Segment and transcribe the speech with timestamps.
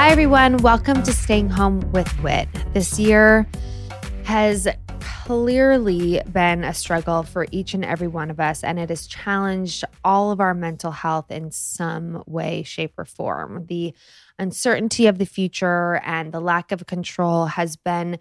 [0.00, 0.56] Hi, everyone.
[0.56, 2.48] Welcome to Staying Home with Whit.
[2.72, 3.46] This year
[4.24, 4.66] has
[5.00, 9.84] clearly been a struggle for each and every one of us, and it has challenged
[10.02, 13.66] all of our mental health in some way, shape, or form.
[13.66, 13.92] The
[14.38, 18.18] uncertainty of the future and the lack of control has been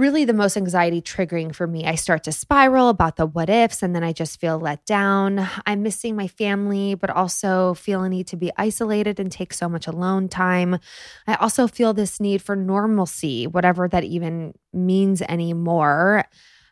[0.00, 1.86] really the most anxiety triggering for me.
[1.86, 5.46] I start to spiral about the what ifs and then I just feel let down.
[5.66, 9.68] I'm missing my family, but also feel a need to be isolated and take so
[9.68, 10.78] much alone time.
[11.26, 16.24] I also feel this need for normalcy, whatever that even means anymore.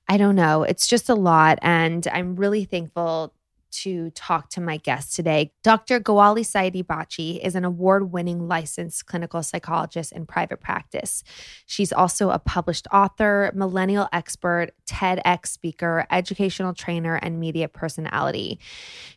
[0.09, 0.63] I don't know.
[0.63, 1.59] It's just a lot.
[1.61, 3.35] And I'm really thankful
[3.71, 5.53] to talk to my guest today.
[5.63, 6.01] Dr.
[6.01, 11.23] Goali Saedi Bocci is an award winning licensed clinical psychologist in private practice.
[11.67, 18.59] She's also a published author, millennial expert, TEDx speaker, educational trainer, and media personality.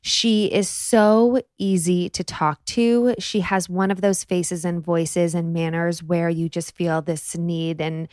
[0.02, 3.16] She is so easy to talk to.
[3.20, 7.38] She has one of those faces and voices and manners where you just feel this
[7.38, 8.08] need and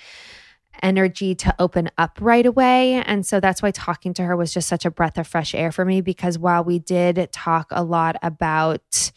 [0.82, 2.94] energy to open up right away.
[2.94, 5.72] And so that's why talking to her was just such a breath of fresh air
[5.72, 9.10] for me because while we did talk a lot about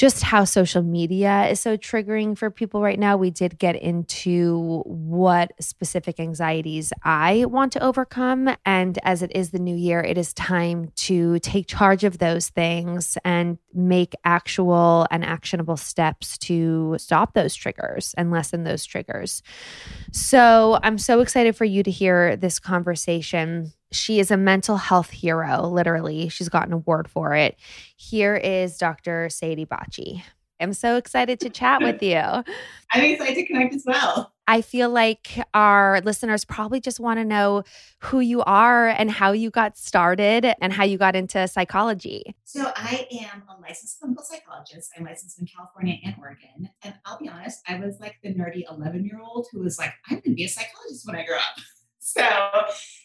[0.00, 4.82] just how social media is so triggering for people right now, we did get into
[4.86, 8.48] what specific anxieties I want to overcome.
[8.64, 12.48] And as it is the new year, it is time to take charge of those
[12.48, 19.42] things and make actual and actionable steps to stop those triggers and lessen those triggers.
[20.12, 25.10] So I'm so excited for you to hear this conversation she is a mental health
[25.10, 26.28] hero, literally.
[26.28, 27.56] She's got an award for it.
[27.96, 29.28] Here is Dr.
[29.30, 30.22] Saedi Bocci.
[30.60, 32.18] I'm so excited to chat with you.
[32.18, 34.32] I'm excited to connect as well.
[34.46, 37.62] I feel like our listeners probably just want to know
[38.00, 42.34] who you are and how you got started and how you got into psychology.
[42.44, 44.90] So, I am a licensed clinical psychologist.
[44.98, 46.68] I'm licensed in California and Oregon.
[46.82, 49.92] And I'll be honest, I was like the nerdy 11 year old who was like,
[50.08, 51.62] I'm going to be a psychologist when I grow up.
[52.02, 52.26] So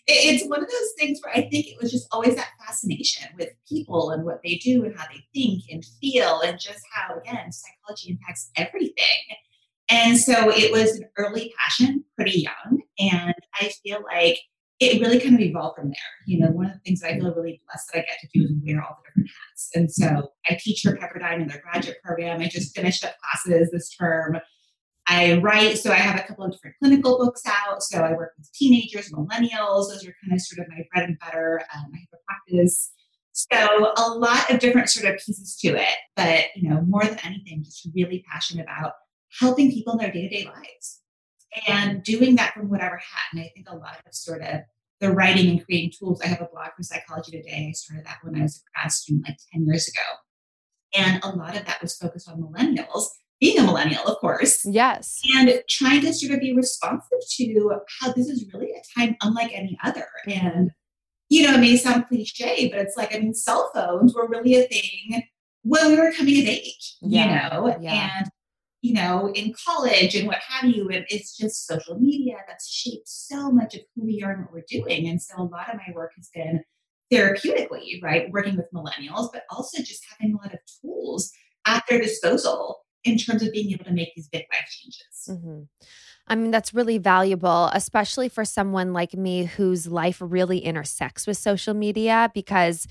[0.08, 3.50] it's one of those things where I think it was just always that fascination with
[3.68, 7.52] people and what they do and how they think and feel, and just how, again,
[7.52, 8.96] psychology impacts everything.
[9.90, 12.82] And so it was an early passion, pretty young.
[12.98, 14.40] And I feel like
[14.80, 16.26] it really kind of evolved from there.
[16.26, 18.28] You know, one of the things that I feel really blessed that I get to
[18.34, 19.70] do is wear all the different hats.
[19.76, 22.42] And so I teach for Pepperdine in their graduate program.
[22.42, 24.38] I just finished up classes this term
[25.08, 27.84] I write, so I have a couple of different clinical books out.
[27.84, 29.90] So I work with teenagers, millennials.
[29.90, 31.62] Those are kind of sort of my bread and butter.
[31.76, 32.92] Um, I have a practice.
[33.32, 35.98] So a lot of different sort of pieces to it.
[36.16, 38.94] But, you know, more than anything, just really passionate about
[39.40, 41.02] helping people in their day to day lives
[41.68, 43.24] and doing that from whatever hat.
[43.32, 44.62] And I think a lot of sort of
[45.02, 46.22] the writing and creating tools.
[46.22, 47.68] I have a blog for Psychology Today.
[47.70, 50.02] I started that when I was a grad student like 10 years ago.
[50.98, 53.08] And a lot of that was focused on millennials
[53.40, 54.66] being a millennial, of course.
[54.66, 55.20] Yes.
[55.36, 59.52] And trying to sort of be responsive to how this is really a time unlike
[59.54, 60.08] any other.
[60.28, 60.48] Mm-hmm.
[60.48, 60.72] And,
[61.30, 64.56] you know, it may sound cliche, but it's like, I mean, cell phones were really
[64.56, 65.24] a thing
[65.64, 67.26] when we were coming of age, yeah.
[67.26, 68.20] you know, yeah.
[68.20, 68.30] and,
[68.82, 70.88] you know, in college and what have you.
[70.90, 74.54] And it's just social media that's shaped so much of who we are and what
[74.54, 75.08] we're doing.
[75.08, 76.64] And so a lot of my work has been
[77.12, 78.32] therapeutically, right?
[78.32, 81.32] Working with millennials, but also just having a lot of tools
[81.66, 85.30] at their disposal in terms of being able to make these big life changes.
[85.30, 85.64] Mm-hmm.
[86.28, 91.38] I mean, that's really valuable, especially for someone like me whose life really intersects with
[91.38, 92.88] social media because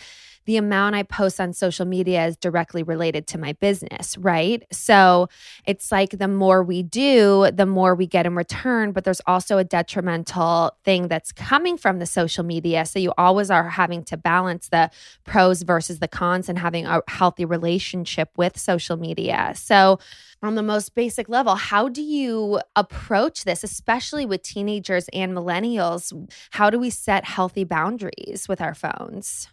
[0.46, 4.62] the amount I post on social media is directly related to my business, right?
[4.72, 5.28] So
[5.66, 9.58] it's like the more we do, the more we get in return, but there's also
[9.58, 12.84] a detrimental thing that's coming from the social media.
[12.84, 14.90] So you always are having to balance the
[15.24, 19.52] pros versus the cons and having a healthy relationship with social media.
[19.54, 19.98] So,
[20.42, 26.12] on the most basic level, how do you approach this, especially with teenagers and millennials?
[26.50, 29.48] How do we set healthy boundaries with our phones?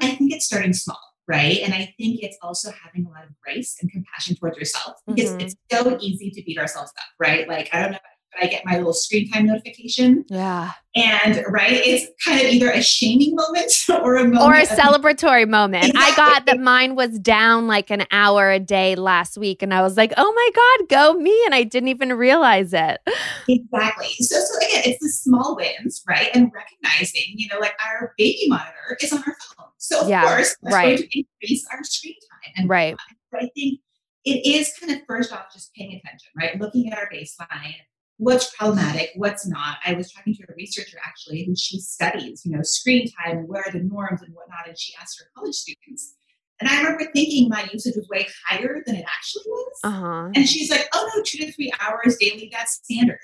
[0.00, 1.58] I think it's starting small, right?
[1.62, 5.30] And I think it's also having a lot of grace and compassion towards yourself because
[5.30, 5.40] mm-hmm.
[5.40, 7.48] it's so easy to beat ourselves up, right?
[7.48, 7.98] Like, I don't know
[8.32, 10.24] but I get my little screen time notification.
[10.28, 10.72] Yeah.
[10.94, 15.48] And right, it's kind of either a shaming moment or a moment or a celebratory
[15.48, 15.86] moment.
[15.86, 16.12] Exactly.
[16.12, 19.80] I got that mine was down like an hour a day last week, and I
[19.82, 23.00] was like, "Oh my god, go me!" And I didn't even realize it.
[23.48, 24.08] Exactly.
[24.20, 26.28] So, so again, it's the small wins, right?
[26.34, 29.24] And recognizing, you know, like our baby monitor is on our
[29.56, 30.98] phone, so of yeah, course, that's right.
[30.98, 32.52] going to increase our screen time.
[32.56, 32.96] And right.
[33.34, 33.80] I think
[34.24, 36.60] it is kind of first off just paying attention, right?
[36.60, 37.74] Looking at our baseline
[38.22, 39.78] what's problematic, what's not.
[39.84, 43.48] I was talking to a researcher actually who she studies, you know, screen time and
[43.48, 46.14] where are the norms and whatnot, and she asked her college students.
[46.60, 49.78] And I remember thinking my usage was way higher than it actually was.
[49.82, 50.30] Uh-huh.
[50.36, 53.18] And she's like, oh no, two to three hours daily, that's standard.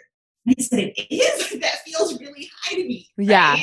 [0.44, 1.50] And I said, it is?
[1.60, 3.08] that feels really high to me.
[3.16, 3.28] Right?
[3.28, 3.56] Yeah.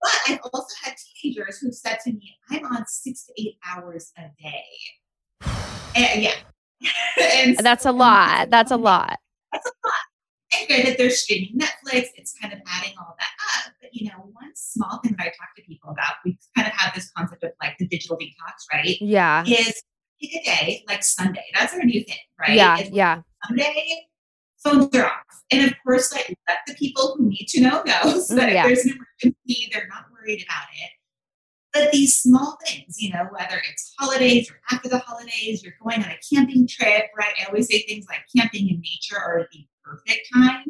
[0.00, 4.12] But I've also had teenagers who've said to me, I'm on six to eight hours
[4.16, 5.50] a day.
[5.94, 6.36] and yeah.
[7.20, 8.48] and that's a lot.
[8.48, 9.18] That's a lot.
[9.52, 10.09] That's a lot
[10.56, 12.08] and granted, they're streaming Netflix.
[12.16, 13.72] It's kind of adding all that up.
[13.80, 16.74] But you know, one small thing that I talk to people about, we kind of
[16.74, 18.96] have this concept of like the digital detox, right?
[19.00, 19.44] Yeah.
[19.46, 19.82] Is
[20.20, 21.44] pick a day like Sunday.
[21.54, 22.56] That's our new thing, right?
[22.56, 22.78] Yeah.
[22.78, 23.22] It's yeah.
[23.46, 24.08] Sunday,
[24.62, 25.42] phones are off.
[25.50, 28.52] And of course, like let the people who need to know know so that mm,
[28.52, 28.66] yeah.
[28.66, 30.90] if there's an emergency, they're not worried about it.
[31.72, 36.02] But these small things, you know, whether it's holidays or after the holidays, you're going
[36.02, 37.32] on a camping trip, right?
[37.40, 40.64] I always say things like camping in nature are the perfect time.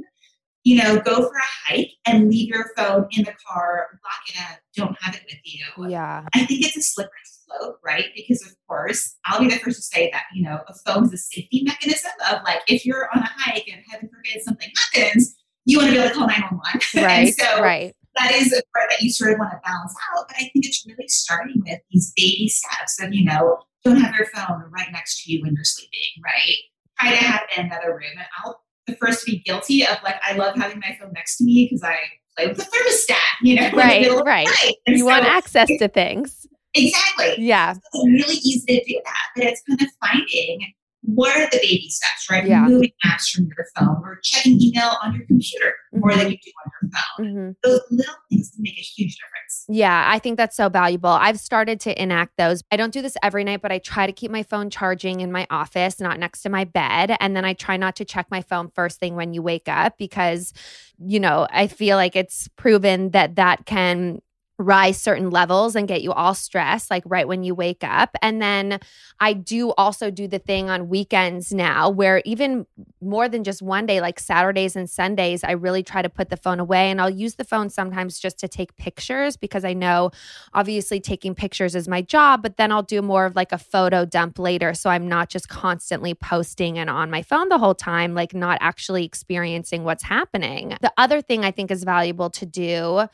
[0.63, 4.37] You know, go for a hike and leave your phone in the car, lock it
[4.43, 5.89] up, don't have it with you.
[5.89, 6.27] Yeah.
[6.35, 8.09] I think it's a slippery slope, right?
[8.15, 11.15] Because of course, I'll be the first to say that, you know, a phone is
[11.15, 15.35] a safety mechanism of like if you're on a hike and heaven forbid something happens,
[15.65, 16.81] you want to be able to call 911.
[17.07, 17.35] Right.
[17.35, 20.27] so right that is a part that you sort of want to balance out.
[20.29, 24.15] But I think it's really starting with these baby steps of, you know, don't have
[24.15, 26.57] your phone right next to you when you're sleeping, right?
[26.99, 28.13] Try to have it in another room.
[28.17, 31.37] And I'll the first to be guilty of like I love having my phone next
[31.39, 31.97] to me because I
[32.37, 34.75] play with the thermostat, you know, right, right.
[34.87, 36.47] You so want access to things.
[36.75, 37.35] Exactly.
[37.39, 37.75] Yeah.
[37.75, 40.73] So it's really easy to do that, but it's kind of finding
[41.03, 42.47] what are the baby steps, right?
[42.47, 42.63] Yeah.
[42.63, 46.01] Moving apps from your phone or checking email on your computer mm-hmm.
[46.01, 47.27] more than you do on your phone.
[47.27, 47.51] Mm-hmm.
[47.63, 49.65] Those little things can make a huge difference.
[49.69, 51.11] Yeah, I think that's so valuable.
[51.11, 52.63] I've started to enact those.
[52.71, 55.33] I don't do this every night, but I try to keep my phone charging in
[55.33, 57.17] my office, not next to my bed.
[57.19, 59.97] And then I try not to check my phone first thing when you wake up
[59.97, 60.53] because,
[60.99, 64.21] you know, I feel like it's proven that that can
[64.61, 68.15] rise certain levels and get you all stressed like right when you wake up.
[68.21, 68.79] And then
[69.19, 72.67] i do also do the thing on weekends now where even
[73.01, 76.37] more than just one day like saturdays and sundays i really try to put the
[76.37, 76.91] phone away.
[76.91, 80.11] And i'll use the phone sometimes just to take pictures because i know
[80.53, 84.05] obviously taking pictures is my job but then i'll do more of like a photo
[84.05, 84.75] dump later.
[84.75, 88.59] So i'm not just constantly posting and on my phone the whole time like not
[88.61, 90.77] actually experiencing what's happening.
[90.83, 93.09] The other thing i think is valuable to do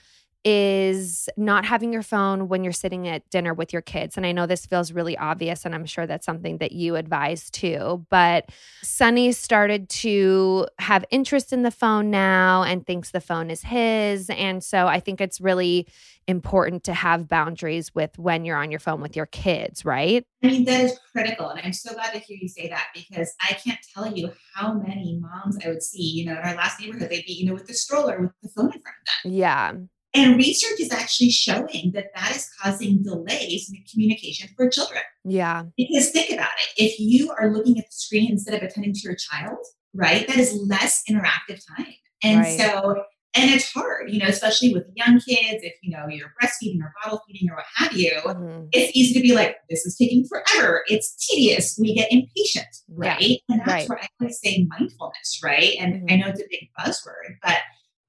[0.48, 4.16] is not having your phone when you're sitting at dinner with your kids.
[4.16, 7.50] And I know this feels really obvious, and I'm sure that's something that you advise
[7.50, 8.06] too.
[8.10, 8.50] But
[8.80, 14.30] Sonny started to have interest in the phone now and thinks the phone is his.
[14.30, 15.88] And so I think it's really
[16.28, 20.24] important to have boundaries with when you're on your phone with your kids, right?
[20.44, 21.48] I mean, that is critical.
[21.48, 24.74] And I'm so glad to hear you say that because I can't tell you how
[24.74, 27.54] many moms I would see, you know, in our last neighborhood, they'd be, you know,
[27.54, 29.32] with the stroller with the phone in front of them.
[29.32, 29.72] Yeah.
[30.16, 35.02] And research is actually showing that that is causing delays in communication for children.
[35.24, 35.64] Yeah.
[35.76, 36.82] Because think about it.
[36.82, 39.58] If you are looking at the screen instead of attending to your child,
[39.94, 41.92] right, that is less interactive time.
[42.22, 42.58] And right.
[42.58, 43.02] so,
[43.34, 46.94] and it's hard, you know, especially with young kids, if, you know, you're breastfeeding or
[47.02, 48.68] bottle feeding or what have you, mm-hmm.
[48.72, 50.82] it's easy to be like, this is taking forever.
[50.86, 51.78] It's tedious.
[51.78, 53.20] We get impatient, right?
[53.20, 53.36] Yeah.
[53.50, 53.88] And that's right.
[53.90, 55.74] where I always say mindfulness, right?
[55.78, 56.06] And mm-hmm.
[56.08, 57.58] I know it's a big buzzword, but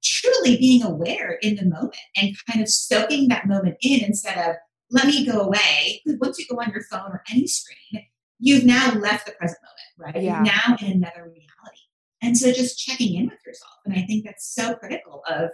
[0.08, 4.56] truly being aware in the moment and kind of soaking that moment in instead of
[4.90, 6.02] let me go away.
[6.06, 8.06] Because once you go on your phone or any screen,
[8.40, 10.24] you've now left the present moment, right?
[10.24, 10.36] Yeah.
[10.38, 11.82] You're now in another reality.
[12.22, 13.74] And so just checking in with yourself.
[13.86, 15.50] And I think that's so critical of,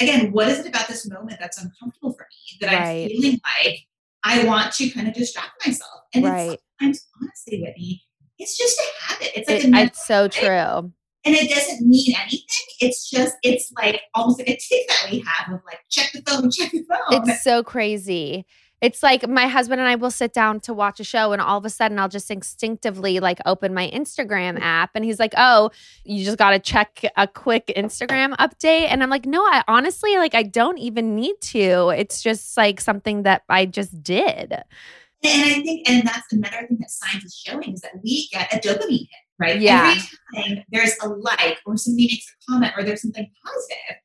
[0.00, 3.02] again, what is it about this moment that's uncomfortable for me that Right.
[3.02, 3.80] I'm feeling like
[4.24, 5.90] I want to kind of distract myself?
[6.14, 6.52] And Right.
[6.52, 8.02] it's sometimes, honestly, Whitney,
[8.38, 9.32] it's just a habit.
[9.34, 10.92] It's like It- a it's so true.
[11.26, 12.66] And it doesn't mean anything.
[12.80, 16.22] It's just, it's like almost like a tick that we have of like, check the
[16.22, 17.28] phone, check the phone.
[17.28, 18.46] It's so crazy.
[18.80, 21.56] It's like my husband and I will sit down to watch a show, and all
[21.56, 25.70] of a sudden I'll just instinctively like open my Instagram app, and he's like, "Oh,
[26.04, 30.18] you just got to check a quick Instagram update," and I'm like, "No, I honestly
[30.18, 31.88] like I don't even need to.
[31.96, 36.76] It's just like something that I just did." And I think, and that's another thing
[36.78, 39.60] that science is showing is that we get a dopamine hit, right?
[39.60, 39.94] Yeah.
[40.36, 43.96] Every time there's a like or somebody makes a comment or there's something positive.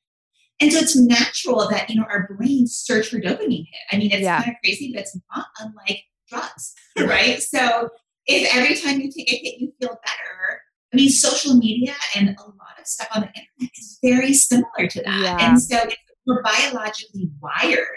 [0.59, 3.81] And so it's natural that, you know, our brains search for dopamine hit.
[3.91, 4.41] I mean, it's Yeah.
[4.43, 7.41] kind of crazy, but it's not unlike drugs, right?
[7.41, 7.89] So
[8.27, 10.61] if every time you take a hit, you feel better.
[10.93, 14.87] I mean, social media and a lot of stuff on the internet is very similar
[14.89, 15.19] to that.
[15.21, 15.37] Yeah.
[15.49, 15.89] And so
[16.27, 17.87] we're biologically wired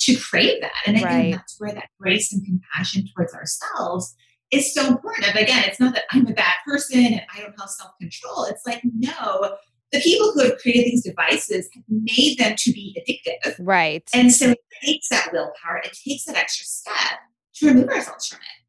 [0.00, 0.72] to crave that.
[0.86, 1.34] And again, Right.
[1.34, 4.14] that's where that grace and compassion towards ourselves
[4.52, 5.34] is so important.
[5.34, 8.44] Again, it's not that I'm a bad person and I don't have self control.
[8.44, 9.56] It's like, no,
[9.92, 13.56] the people who have created these devices have made them to be addictive.
[13.58, 14.08] Right.
[14.14, 17.18] And so it takes that willpower, it takes that extra step
[17.56, 18.61] to remove ourselves from it.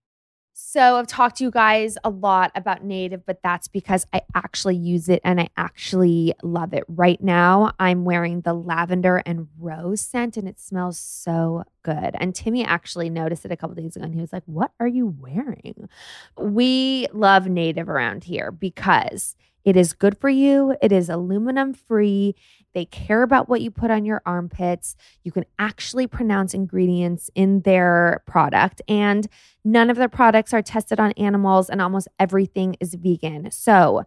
[0.73, 4.75] So I've talked to you guys a lot about native, but that's because I actually
[4.75, 6.83] use it and I actually love it.
[6.87, 12.15] Right now, I'm wearing the lavender and rose scent and it smells so good.
[12.19, 14.87] And Timmy actually noticed it a couple days ago and he was like, What are
[14.87, 15.89] you wearing?
[16.39, 22.33] We love native around here because it is good for you, it is aluminum free.
[22.73, 24.95] They care about what you put on your armpits.
[25.23, 28.81] You can actually pronounce ingredients in their product.
[28.87, 29.27] And
[29.63, 33.49] None of their products are tested on animals, and almost everything is vegan.
[33.51, 34.03] So,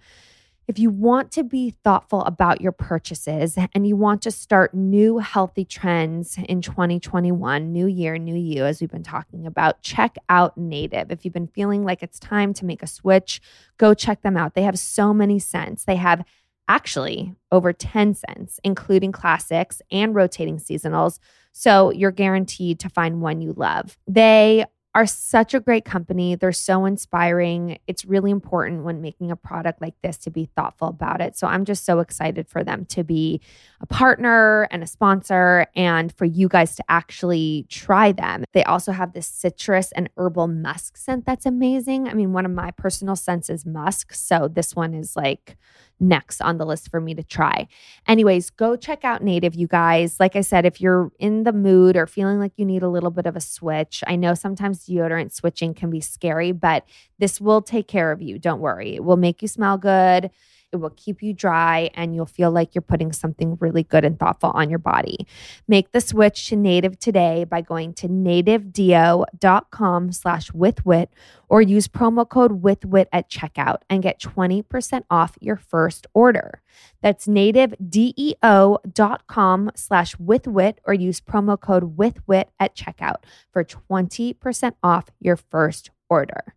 [0.69, 5.19] if you want to be thoughtful about your purchases and you want to start new
[5.19, 10.59] healthy trends in 2021, new year, new you, as we've been talking about, check out
[10.59, 11.13] Native.
[11.13, 13.41] If you've been feeling like it's time to make a switch,
[13.79, 14.55] go check them out.
[14.55, 15.85] They have so many scents.
[15.85, 16.25] They have
[16.69, 21.19] actually over 10 cents, including classics and rotating seasonals.
[21.53, 23.99] So you're guaranteed to find one you love.
[24.07, 24.65] They
[24.97, 26.37] are such a great company.
[26.37, 27.79] They're so inspiring.
[27.87, 31.37] It's really important when making a product like this to be thoughtful about it.
[31.37, 33.43] So I'm just so excited for them to be
[33.83, 38.45] a partner and a sponsor and for you guys to actually try them.
[38.55, 42.09] They also have this citrus and herbal musk scent that's amazing.
[42.09, 44.15] I mean, one of my personal scents is musk.
[44.15, 45.59] So this one is like
[45.99, 47.67] next on the list for me to try.
[48.07, 50.21] Anyways, go check out Native, you guys.
[50.21, 53.11] Like I said, if you're in the mood or feeling like you need a little
[53.11, 56.85] bit of a switch, I know sometimes deodorant switching can be scary, but
[57.19, 58.39] this will take care of you.
[58.39, 58.95] Don't worry.
[58.97, 60.31] It will make you smell good.
[60.73, 64.19] It will keep you dry and you'll feel like you're putting something really good and
[64.19, 65.27] thoughtful on your body.
[65.69, 71.07] Make the switch to native today by going to nativedeo.com slash withwhit
[71.49, 76.61] or use promo code withwhit at checkout and get 20% off your first order.
[77.01, 85.37] That's nativedeo.com slash withwhit or use promo code withwhit at checkout for 20% off your
[85.37, 86.57] first order.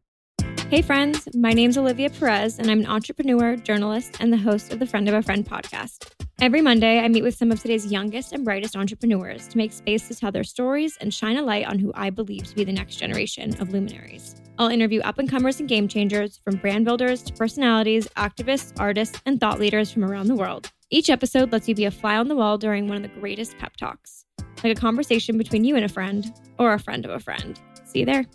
[0.69, 4.77] Hey, friends, my name's Olivia Perez, and I'm an entrepreneur, journalist, and the host of
[4.77, 6.11] the Friend of a Friend podcast.
[6.41, 10.07] Every Monday, I meet with some of today's youngest and brightest entrepreneurs to make space
[10.07, 12.71] to tell their stories and shine a light on who I believe to be the
[12.71, 14.35] next generation of luminaries.
[14.59, 19.19] I'll interview up and comers and game changers, from brand builders to personalities, activists, artists,
[19.25, 20.71] and thought leaders from around the world.
[20.91, 23.57] Each episode lets you be a fly on the wall during one of the greatest
[23.57, 24.23] pep talks,
[24.63, 27.59] like a conversation between you and a friend, or a friend of a friend.
[27.85, 28.25] See you there.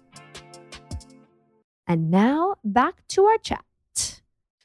[1.87, 3.65] And now back to our chat.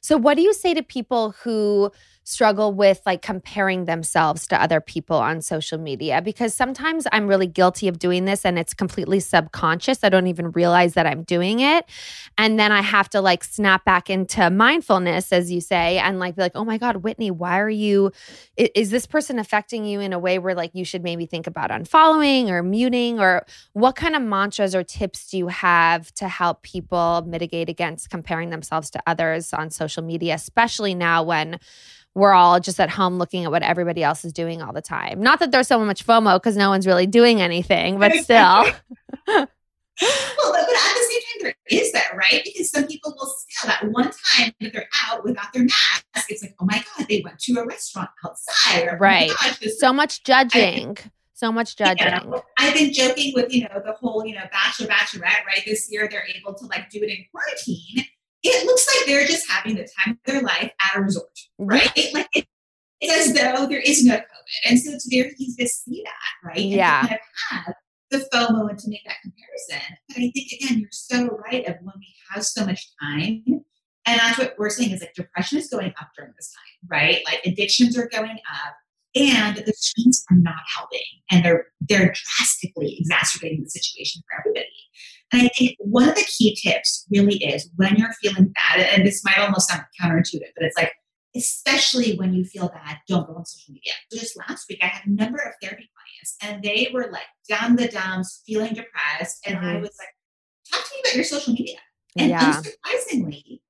[0.00, 1.92] So, what do you say to people who
[2.30, 6.22] struggle with like comparing themselves to other people on social media?
[6.22, 10.04] Because sometimes I'm really guilty of doing this and it's completely subconscious.
[10.04, 11.84] I don't even realize that I'm doing it.
[12.38, 16.36] And then I have to like snap back into mindfulness, as you say, and like
[16.36, 18.12] be like, oh my God, Whitney, why are you,
[18.56, 21.70] is this person affecting you in a way where like you should maybe think about
[21.70, 23.18] unfollowing or muting?
[23.20, 28.10] Or what kind of mantras or tips do you have to help people mitigate against
[28.10, 31.58] comparing themselves to others on social media, especially now when
[32.20, 35.20] we're all just at home looking at what everybody else is doing all the time?
[35.20, 38.36] Not that there's so much FOMO because no one's really doing anything, but still.
[38.66, 38.72] Well,
[39.26, 42.42] but at the same time, there is that, right?
[42.44, 46.42] Because some people will still, that one time that they're out without their mask, it's
[46.42, 48.88] like, oh my God, they went to a restaurant outside.
[48.88, 49.30] Oh or, Right.
[49.30, 50.96] Oh gosh, so much judging.
[51.34, 52.06] So much judging.
[52.06, 52.40] Yeah.
[52.58, 55.62] I've been joking with, you know, the whole, you know, bachelor, bachelorette, right?
[55.64, 58.04] This year they're able to like do it in quarantine.
[58.42, 61.28] It looks like they're just having the time of their life at a resort,
[61.58, 61.90] right?
[62.14, 62.46] like it,
[63.00, 64.24] it's as though there is no COVID.
[64.70, 66.58] And so it's very easy to see that, right?
[66.58, 67.00] And Yeah.
[67.02, 67.20] kind of
[67.50, 67.74] have
[68.10, 69.96] the FOMO and to make that comparison.
[70.08, 73.42] But I think again, you're so right of when we have so much time.
[74.06, 77.18] And that's what we're saying is like depression is going up during this time, right?
[77.26, 78.74] Like addictions are going up
[79.14, 84.66] and the screens are not helping and they're they're drastically exacerbating the situation for everybody.
[85.32, 89.06] And I think one of the key tips really is when you're feeling bad, and
[89.06, 90.92] this might almost sound counterintuitive, but it's like,
[91.36, 93.92] especially when you feel bad, don't go on social media.
[94.12, 97.76] Just last week, I had a number of therapy clients, and they were like down
[97.76, 99.40] the dumps, feeling depressed.
[99.46, 99.82] And I Mhm.
[99.82, 100.08] was like,
[100.70, 101.78] talk to me about your social media.
[102.18, 102.40] And Yeah.
[102.52, 103.60] unsurprisingly,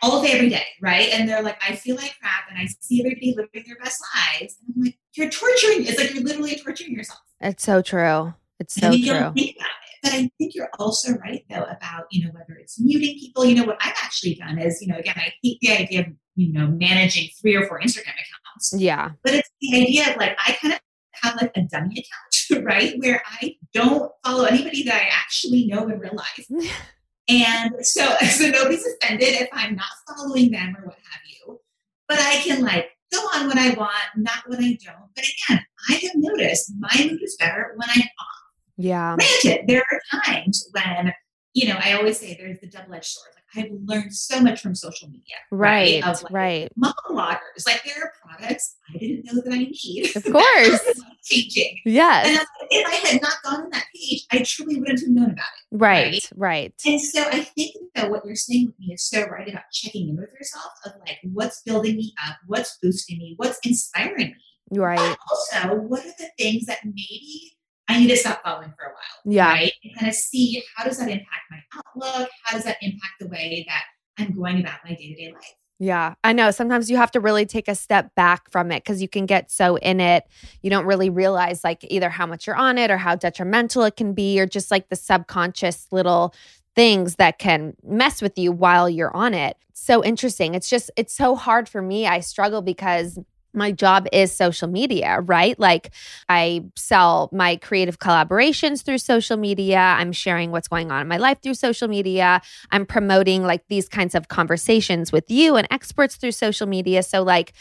[0.00, 1.10] all day, every day, right?
[1.10, 4.56] And they're like, I feel like crap, and I see everybody living their best lives.
[4.66, 5.84] And I'm like, you're torturing.
[5.84, 7.20] It's like you're literally torturing yourself.
[7.42, 8.32] It's so true.
[8.58, 9.20] It's so and you true.
[9.20, 9.89] don't think about it.
[10.02, 13.54] But I think you're also right though about, you know, whether it's muting people, you
[13.54, 16.52] know, what I've actually done is, you know, again, I hate the idea of, you
[16.52, 18.74] know, managing three or four Instagram accounts.
[18.76, 19.10] Yeah.
[19.22, 20.80] But it's the idea of like I kind of
[21.22, 22.04] have like a dummy
[22.50, 22.94] account, right?
[22.98, 26.46] Where I don't follow anybody that I actually know in real life.
[27.30, 31.60] And so, so nobody's offended if I'm not following them or what have you.
[32.08, 35.10] But I can like go on when I want, not when I don't.
[35.14, 38.39] But again, I have noticed my mood is better when I'm off.
[38.80, 39.16] Yeah.
[39.16, 41.12] Granted, there are times when,
[41.54, 43.28] you know, I always say there's the double-edged sword.
[43.34, 45.34] Like I've learned so much from social media.
[45.50, 46.06] Right.
[46.06, 46.72] Of like Right.
[46.76, 47.66] mom bloggers.
[47.66, 50.16] Like there are products I didn't know that I need.
[50.16, 50.80] Of course.
[51.32, 51.46] And
[51.84, 52.38] Yes.
[52.40, 55.36] I'm if I had not gone on that page, I truly wouldn't have known about
[55.36, 55.76] it.
[55.76, 56.30] Right.
[56.34, 56.74] Right.
[56.86, 60.08] And so I think that what you're saying with me is so right about checking
[60.08, 64.36] in with yourself of like what's building me up, what's boosting me, what's inspiring me.
[64.80, 64.96] Right.
[64.98, 67.52] But also, what are the things that maybe
[67.90, 69.34] I need to stop following for a while?
[69.34, 69.48] Yeah.
[69.48, 69.72] Right.
[69.84, 72.28] And kind of see how does that impact my outlook?
[72.44, 73.82] How does that impact the way that
[74.18, 75.54] I'm going about my day to day life?
[75.82, 76.50] Yeah, I know.
[76.50, 79.50] Sometimes you have to really take a step back from it because you can get
[79.50, 80.24] so in it.
[80.60, 83.96] You don't really realize, like, either how much you're on it or how detrimental it
[83.96, 86.34] can be, or just like the subconscious little
[86.76, 89.56] things that can mess with you while you're on it.
[89.72, 90.54] So interesting.
[90.54, 92.06] It's just, it's so hard for me.
[92.06, 93.18] I struggle because
[93.52, 95.58] my job is social media, right?
[95.58, 95.90] Like
[96.28, 99.78] I sell my creative collaborations through social media.
[99.78, 102.40] I'm sharing what's going on in my life through social media.
[102.70, 107.02] I'm promoting like these kinds of conversations with you and experts through social media.
[107.02, 107.52] So, like,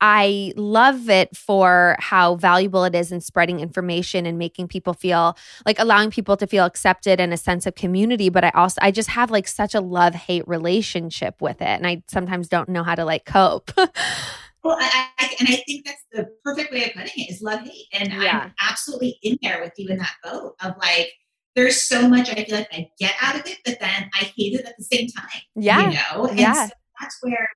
[0.00, 5.36] I love it for how valuable it is in spreading information and making people feel
[5.66, 8.28] like allowing people to feel accepted and a sense of community.
[8.28, 11.66] But I also, I just have like such a love hate relationship with it.
[11.66, 13.72] And I sometimes don't know how to like cope.
[14.64, 17.60] Well, I, I, and I think that's the perfect way of putting it is love
[17.60, 17.86] hate.
[17.92, 18.40] And Yeah.
[18.44, 21.10] I'm absolutely in there with you in that boat of like,
[21.54, 24.54] there's so much I feel like I get out of it, but then I hate
[24.54, 25.40] it at the same time.
[25.56, 25.90] Yeah.
[25.90, 26.26] You know?
[26.26, 26.66] And Yeah.
[26.66, 27.48] so that's where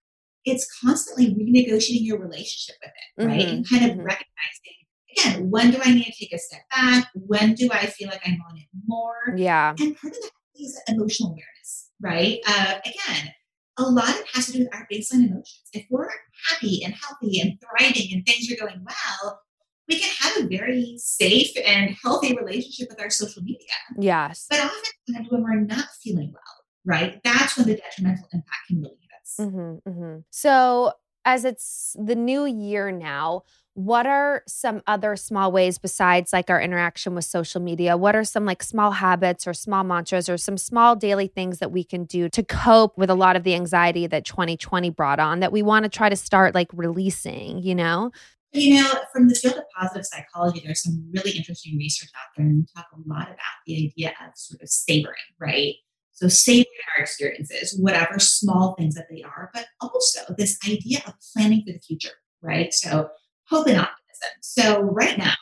[0.44, 3.46] it's constantly renegotiating your relationship with it, right?
[3.46, 4.04] Mhm, And kind of mhm.
[4.04, 4.76] recognizing,
[5.16, 7.08] again, when do I need to take a step back?
[7.14, 9.34] When do I feel like I'm on it more?
[9.36, 9.74] yeah.
[9.78, 12.40] And part of that is emotional awareness, right?
[12.46, 13.32] Uh, again,
[13.78, 15.62] a lot of it has to do with our baseline emotions.
[15.72, 16.08] If we're
[16.48, 19.40] happy and healthy and thriving and things are going well,
[19.88, 23.66] we can have a very safe and healthy relationship with our social media.
[23.98, 24.46] Yes.
[24.48, 26.42] But oftentimes when we're not feeling well,
[26.84, 29.36] right, that's when the detrimental impact can really hit us.
[29.40, 30.18] Mm-hmm, mm-hmm.
[30.30, 30.92] So,
[31.24, 33.42] as it's the new year now,
[33.74, 37.96] what are some other small ways besides like our interaction with social media?
[37.96, 41.72] What are some like small habits or small mantras or some small daily things that
[41.72, 45.40] we can do to cope with a lot of the anxiety that 2020 brought on
[45.40, 48.10] that we want to try to start like releasing, you know?
[48.52, 52.44] You know, from the field of positive psychology, there's some really interesting research out there,
[52.44, 55.76] and we talk a lot about the idea of sort of savoring, right?
[56.22, 61.14] So savoring our experiences, whatever small things that they are, but also this idea of
[61.34, 62.72] planning for the future, right?
[62.72, 63.08] So
[63.48, 64.30] hope and optimism.
[64.40, 65.34] So right now,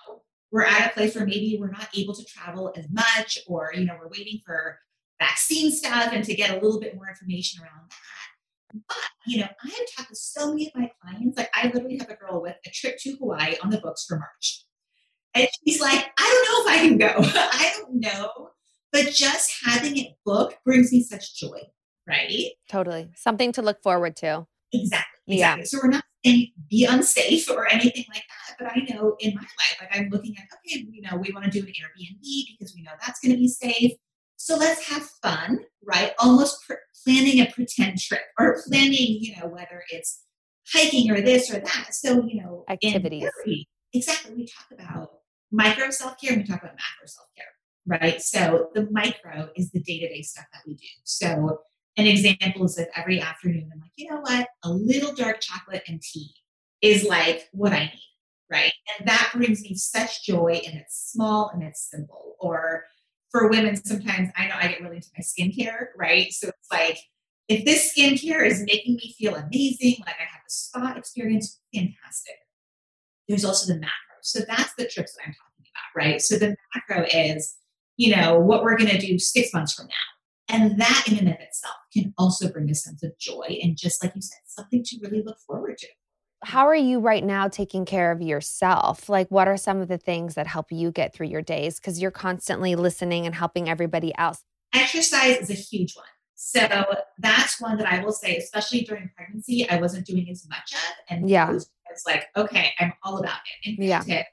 [0.51, 3.85] we're at a place where maybe we're not able to travel as much, or you
[3.85, 4.79] know, we're waiting for
[5.19, 8.83] vaccine stuff and to get a little bit more information around that.
[8.89, 11.37] But you know, I have talked to so many of my clients.
[11.37, 14.19] Like, I literally have a girl with a trip to Hawaii on the books for
[14.19, 14.65] March,
[15.35, 17.13] and she's like, "I don't know if I can go.
[17.39, 18.49] I don't know."
[18.93, 21.61] But just having it booked brings me such joy,
[22.09, 22.47] right?
[22.69, 23.11] Totally.
[23.15, 24.47] Something to look forward to.
[24.73, 25.07] Exactly.
[25.27, 25.63] Yeah.
[25.65, 28.57] So we're not saying be unsafe or anything like that.
[28.59, 31.45] But I know in my life, like I'm looking at, okay, you know, we want
[31.45, 32.23] to do an Airbnb
[32.59, 33.93] because we know that's going to be safe.
[34.37, 36.13] So let's have fun, right?
[36.19, 36.75] Almost pr-
[37.05, 40.23] planning a pretend trip or planning, you know, whether it's
[40.73, 41.89] hiking or this or that.
[41.95, 43.23] So, you know, Activities.
[43.23, 44.35] therapy, exactly.
[44.35, 45.11] We talk about
[45.51, 47.47] micro self care and we talk about macro self care,
[47.87, 48.21] right?
[48.21, 50.87] So the micro is the day to day stuff that we do.
[51.05, 51.61] So
[51.97, 54.49] an example is that every afternoon I'm like, you know what?
[54.65, 56.33] A little dark chocolate and tea
[56.83, 58.09] is like what I need,
[58.51, 58.73] right?
[58.99, 62.37] And that brings me such joy and it's small and it's simple.
[62.39, 62.85] Or
[63.31, 66.33] for women, sometimes I know I get really into my skincare, right?
[66.33, 66.99] So it's like,
[67.49, 72.37] if this skincare is making me feel amazing, like I have a spa experience, fantastic.
[73.29, 73.91] There's also the macro.
[74.23, 76.23] So that's the trips that I'm talking about, right?
[76.23, 77.57] So the macro is,
[78.01, 80.57] you know, what we're going to do six months from now.
[80.57, 84.03] And that in and of itself can also bring a sense of joy and just
[84.03, 85.87] like you said, something to really look forward to.
[86.43, 89.11] How are you right now taking care of yourself?
[89.11, 91.79] Like, what are some of the things that help you get through your days?
[91.79, 94.43] Because you're constantly listening and helping everybody else.
[94.75, 96.07] Exercise is a huge one.
[96.37, 96.67] So
[97.19, 100.95] that's one that I will say, especially during pregnancy, I wasn't doing as much of.
[101.11, 103.69] And yeah, it's like, okay, I'm all about it.
[103.69, 104.25] And yeah.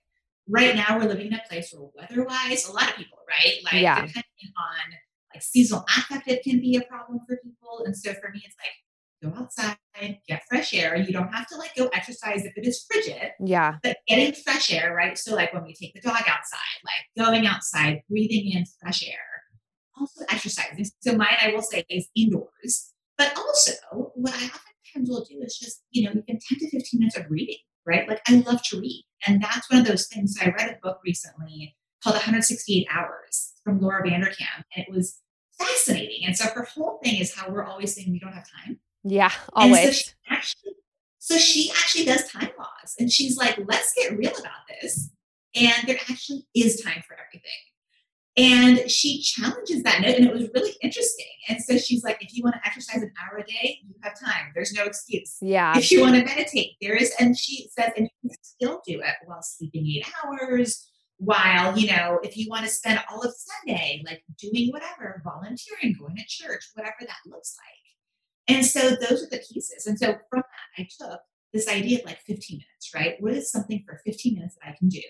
[0.47, 3.55] Right now we're living in a place where weather-wise, a lot of people, right?
[3.63, 3.95] Like yeah.
[3.95, 4.97] depending on
[5.33, 7.83] like seasonal affective can be a problem for people.
[7.85, 9.77] And so for me, it's like go outside,
[10.27, 10.95] get fresh air.
[10.95, 13.31] You don't have to like go exercise if it is frigid.
[13.39, 13.77] Yeah.
[13.83, 15.17] But getting fresh air, right?
[15.17, 19.19] So like when we take the dog outside, like going outside, breathing in fresh air,
[19.99, 20.85] also exercising.
[21.01, 22.93] So mine, I will say, is indoors.
[23.17, 23.71] But also,
[24.13, 27.25] what I oftentimes will do is just, you know, even 10 to 15 minutes of
[27.29, 28.07] reading, right?
[28.07, 29.06] Like I love to read.
[29.25, 30.37] And that's one of those things.
[30.41, 34.63] I read a book recently called 168 Hours from Laura Vanderkam.
[34.75, 35.19] And it was
[35.57, 36.25] fascinating.
[36.25, 38.79] And so her whole thing is how we're always saying we don't have time.
[39.03, 39.83] Yeah, always.
[39.83, 40.73] So she, actually,
[41.19, 42.95] so she actually does time laws.
[42.99, 45.09] And she's like, let's get real about this.
[45.55, 47.51] And there actually is time for everything.
[48.37, 51.25] And she challenges that note, and it was really interesting.
[51.49, 54.13] And so she's like, if you want to exercise an hour a day, you have
[54.19, 54.51] time.
[54.53, 55.37] There's no excuse.
[55.41, 55.75] Yeah.
[55.75, 58.99] If you want to meditate, there is, and she says, and you can still do
[58.99, 63.33] it while sleeping eight hours, while, you know, if you want to spend all of
[63.35, 68.55] Sunday, like doing whatever, volunteering, going to church, whatever that looks like.
[68.55, 69.87] And so those are the pieces.
[69.87, 71.21] And so from that, I took
[71.53, 73.15] this idea of like 15 minutes, right?
[73.19, 75.01] What is something for 15 minutes that I can do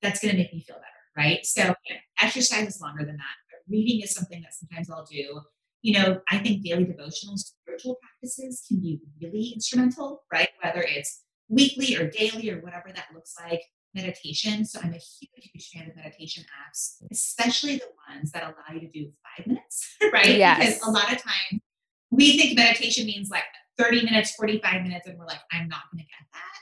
[0.00, 0.86] that's going to make me feel better?
[1.16, 1.44] Right?
[1.44, 3.36] So you know, exercise is longer than that.
[3.50, 5.40] But reading is something that sometimes I'll do.
[5.82, 10.48] You know, I think daily devotional spiritual practices can be really instrumental, right?
[10.62, 13.62] Whether it's weekly or daily or whatever that looks like.
[13.94, 14.64] Meditation.
[14.64, 18.80] So I'm a huge, huge fan of meditation apps, especially the ones that allow you
[18.80, 20.38] to do five minutes, right?
[20.38, 20.78] Yes.
[20.78, 21.60] Because a lot of times
[22.10, 23.44] we think meditation means like
[23.78, 26.58] 30 minutes, 45 minutes, and we're like, I'm not going to get that.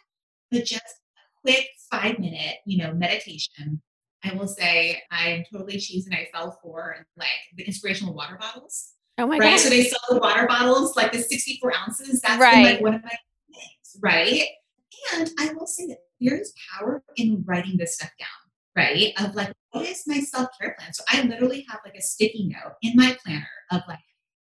[0.51, 3.81] But just a quick five minute, you know, meditation
[4.25, 8.93] I will say I'm totally cheese and I fell for like the inspirational water bottles.
[9.19, 9.51] Oh my right?
[9.57, 9.61] god!
[9.61, 12.21] So they sell the water bottles like the 64 ounces.
[12.21, 12.55] That's right.
[12.55, 13.17] been, like one of my
[13.53, 14.43] things, right?
[15.15, 18.29] And I will say that there is power in writing this stuff down,
[18.77, 19.13] right?
[19.19, 20.93] Of like, what is my self care plan?
[20.93, 23.99] So I literally have like a sticky note in my planner of like,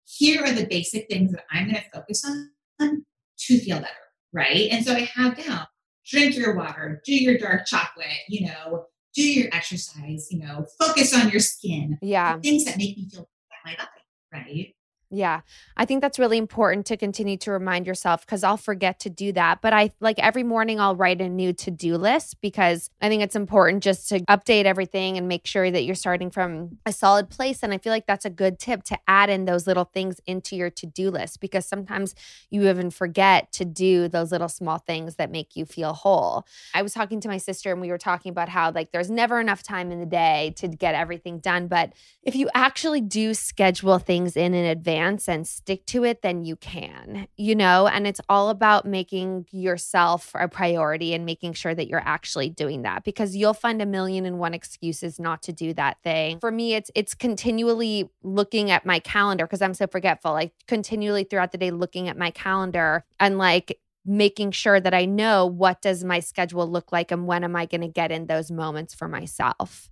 [0.05, 3.05] here are the basic things that I'm going to focus on
[3.39, 3.93] to feel better,
[4.33, 4.69] right?
[4.71, 5.65] And so I have down
[6.05, 11.13] drink your water, do your dark chocolate, you know, do your exercise, you know, focus
[11.13, 11.97] on your skin.
[12.01, 12.39] Yeah.
[12.39, 13.27] Things that make me feel
[13.65, 14.75] like my body, right?
[15.13, 15.41] Yeah.
[15.75, 19.33] I think that's really important to continue to remind yourself because I'll forget to do
[19.33, 19.61] that.
[19.61, 23.21] But I like every morning I'll write a new to do list because I think
[23.21, 27.29] it's important just to update everything and make sure that you're starting from a solid
[27.29, 27.61] place.
[27.61, 30.55] And I feel like that's a good tip to add in those little things into
[30.55, 32.15] your to do list because sometimes
[32.49, 36.45] you even forget to do those little small things that make you feel whole.
[36.73, 39.41] I was talking to my sister and we were talking about how like there's never
[39.41, 41.67] enough time in the day to get everything done.
[41.67, 41.91] But
[42.23, 46.55] if you actually do schedule things in in advance, and stick to it, then you
[46.55, 47.87] can, you know?
[47.87, 52.83] And it's all about making yourself a priority and making sure that you're actually doing
[52.83, 56.39] that because you'll find a million and one excuses not to do that thing.
[56.39, 60.31] For me, it's it's continually looking at my calendar because I'm so forgetful.
[60.31, 65.05] Like continually throughout the day looking at my calendar and like making sure that I
[65.05, 68.27] know what does my schedule look like and when am I going to get in
[68.27, 69.89] those moments for myself.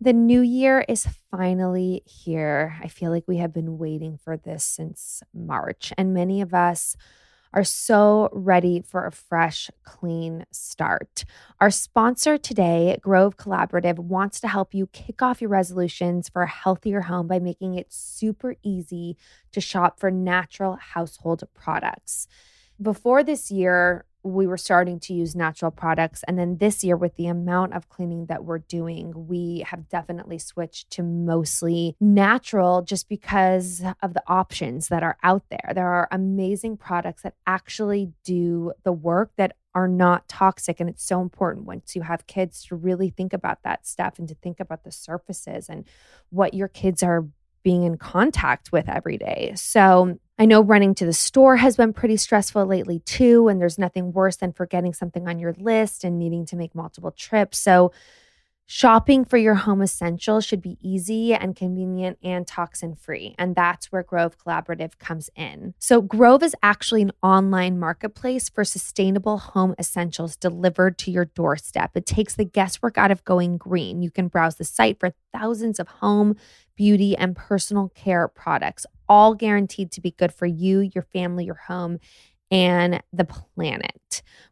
[0.00, 2.76] The new year is finally here.
[2.82, 6.96] I feel like we have been waiting for this since March, and many of us
[7.54, 11.24] are so ready for a fresh, clean start.
[11.60, 16.48] Our sponsor today, Grove Collaborative, wants to help you kick off your resolutions for a
[16.48, 19.16] healthier home by making it super easy
[19.52, 22.28] to shop for natural household products.
[22.82, 26.24] Before this year, we were starting to use natural products.
[26.26, 30.38] And then this year, with the amount of cleaning that we're doing, we have definitely
[30.38, 35.72] switched to mostly natural just because of the options that are out there.
[35.74, 40.80] There are amazing products that actually do the work that are not toxic.
[40.80, 44.26] And it's so important once you have kids to really think about that stuff and
[44.28, 45.84] to think about the surfaces and
[46.30, 47.26] what your kids are
[47.66, 49.52] being in contact with every day.
[49.56, 53.48] So I know running to the store has been pretty stressful lately too.
[53.48, 57.10] And there's nothing worse than forgetting something on your list and needing to make multiple
[57.10, 57.58] trips.
[57.58, 57.90] So
[58.68, 63.36] Shopping for your home essentials should be easy and convenient and toxin free.
[63.38, 65.74] And that's where Grove Collaborative comes in.
[65.78, 71.92] So, Grove is actually an online marketplace for sustainable home essentials delivered to your doorstep.
[71.94, 74.02] It takes the guesswork out of going green.
[74.02, 76.34] You can browse the site for thousands of home,
[76.74, 81.54] beauty, and personal care products, all guaranteed to be good for you, your family, your
[81.68, 82.00] home
[82.50, 84.00] and the planet.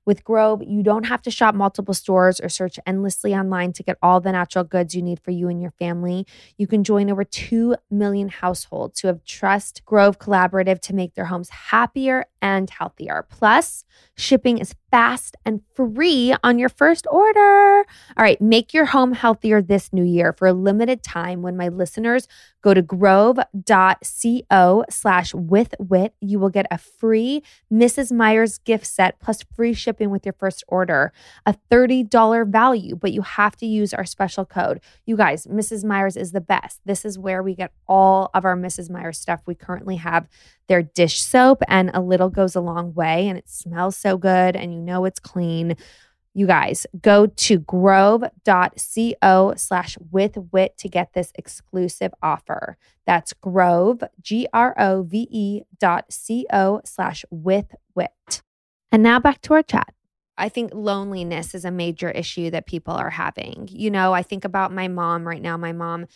[0.06, 3.98] With Grove, you don't have to shop multiple stores or search endlessly online to get
[4.02, 6.26] all the natural goods you need for you and your family.
[6.58, 11.26] You can join over 2 million households who have trust Grove Collaborative to make their
[11.26, 13.26] homes happier and healthier.
[13.30, 13.84] Plus,
[14.16, 17.78] shipping is fast and free on your first order.
[17.78, 17.84] All
[18.18, 22.28] right, make your home healthier this new year for a limited time when my listeners
[22.62, 26.14] go to grove.co slash with whit.
[26.20, 28.12] You will get a free Mrs.
[28.12, 31.12] Meyer's gift set plus free shipping with your first order,
[31.46, 34.80] a $30 value, but you have to use our special code.
[35.06, 35.84] You guys, Mrs.
[35.84, 36.80] Meyer's is the best.
[36.84, 38.90] This is where we get all of our Mrs.
[38.90, 39.40] Meyer's stuff.
[39.46, 40.28] We currently have
[40.66, 44.56] their dish soap, and a little goes a long way, and it smells so good,
[44.56, 45.76] and you know it's clean.
[46.36, 52.76] You guys go to grove.co slash with whit to get this exclusive offer.
[53.06, 58.42] That's grove, G R O V E dot C O slash with whit.
[58.94, 59.92] And now back to our chat.
[60.38, 63.68] I think loneliness is a major issue that people are having.
[63.68, 65.56] You know, I think about my mom right now.
[65.56, 66.06] My mom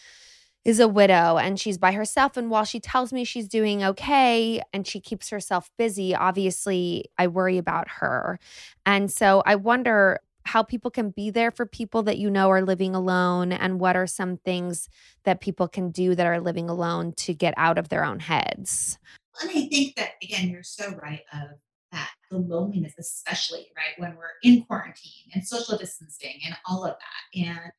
[0.64, 2.36] is a widow and she's by herself.
[2.36, 7.26] And while she tells me she's doing okay and she keeps herself busy, obviously I
[7.26, 8.38] worry about her.
[8.86, 12.62] And so I wonder how people can be there for people that you know are
[12.62, 14.88] living alone and what are some things
[15.24, 18.98] that people can do that are living alone to get out of their own heads.
[19.40, 21.58] And I think that, again, you're so right of
[21.92, 26.94] that the loneliness, especially right when we're in quarantine and social distancing and all of
[26.94, 27.40] that.
[27.40, 27.72] And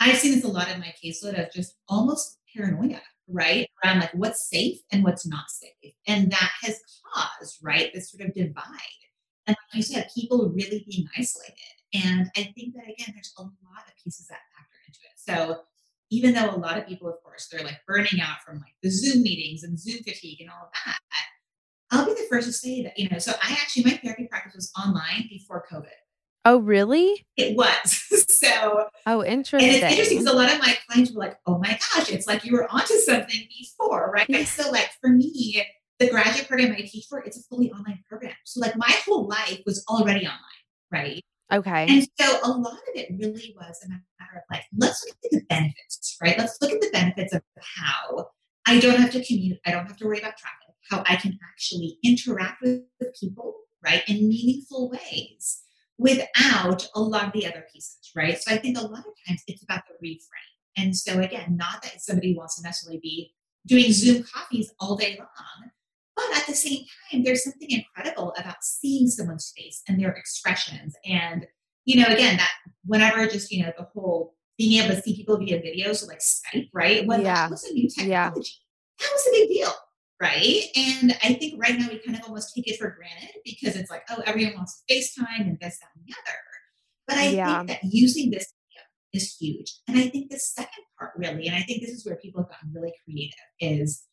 [0.00, 3.68] I've seen this a lot in my caseload of just almost paranoia, right?
[3.84, 5.94] Around like what's safe and what's not safe.
[6.06, 6.80] And that has
[7.14, 8.64] caused, right, this sort of divide.
[9.46, 11.54] And like you said, people really being isolated.
[11.92, 15.16] And I think that again, there's a lot of pieces that factor into it.
[15.16, 15.60] So
[16.10, 18.90] even though a lot of people, of course, they're like burning out from like the
[18.90, 20.98] Zoom meetings and Zoom fatigue and all of that,
[22.24, 25.26] the first to say that, you know, so I actually, my therapy practice was online
[25.28, 25.86] before COVID.
[26.46, 27.24] Oh, really?
[27.36, 28.26] It was.
[28.28, 29.68] so, oh, interesting.
[29.68, 32.26] And it's interesting because a lot of my clients were like, oh my gosh, it's
[32.26, 34.46] like you were onto something before, right?
[34.46, 35.64] so, like, for me,
[35.98, 38.34] the graduate program I teach for, it's a fully online program.
[38.44, 40.40] So, like, my whole life was already online,
[40.92, 41.24] right?
[41.52, 41.86] Okay.
[41.88, 44.02] And so, a lot of it really was a matter
[44.36, 46.36] of like, let's look at the benefits, right?
[46.36, 48.28] Let's look at the benefits of how
[48.66, 51.38] I don't have to commute, I don't have to worry about traffic, how I can
[51.50, 52.82] actually interact with
[53.18, 55.62] people, right, in meaningful ways
[55.98, 58.38] without a lot of the other pieces, right?
[58.40, 60.54] So I think a lot of times it's about the reframe.
[60.76, 63.32] And so again, not that somebody wants to necessarily be
[63.66, 65.70] doing Zoom coffees all day long,
[66.16, 70.94] but at the same time, there's something incredible about seeing someone's face and their expressions.
[71.04, 71.46] And,
[71.84, 72.50] you know, again, that
[72.84, 76.20] whenever just, you know, the whole being able to see people via video, so like
[76.20, 77.06] Skype, right?
[77.06, 77.34] When yeah.
[77.34, 78.30] that was a new technology, yeah.
[78.30, 79.72] that was a big deal
[80.24, 80.62] right?
[80.74, 83.90] And I think right now we kind of almost take it for granted because it's
[83.90, 86.38] like, oh, everyone wants FaceTime and this, that, and the other.
[87.06, 87.56] But I yeah.
[87.58, 88.50] think that using this
[89.12, 89.74] is huge.
[89.86, 92.48] And I think the second part really, and I think this is where people have
[92.48, 94.04] gotten really creative, is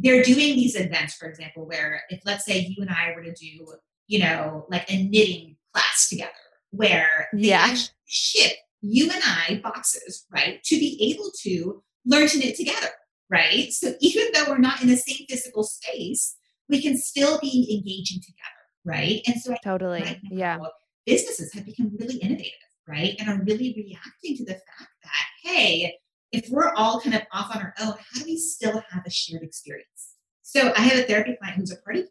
[0.00, 3.32] they're doing these events, for example, where if let's say you and I were to
[3.32, 3.66] do,
[4.08, 6.32] you know, like a knitting class together,
[6.70, 7.76] where they yeah.
[8.06, 12.88] ship you and I boxes, right, to be able to learn to knit together
[13.30, 13.72] right?
[13.72, 16.36] So even though we're not in the same physical space,
[16.68, 19.20] we can still be engaging together, right?
[19.26, 20.58] And so totally, right yeah.
[21.06, 22.52] Businesses have become really innovative,
[22.88, 23.14] right?
[23.18, 25.98] And are really reacting to the fact that, hey,
[26.32, 29.10] if we're all kind of off on our own, how do we still have a
[29.10, 30.14] shared experience?
[30.42, 32.10] So I have a therapy client who's a party planner.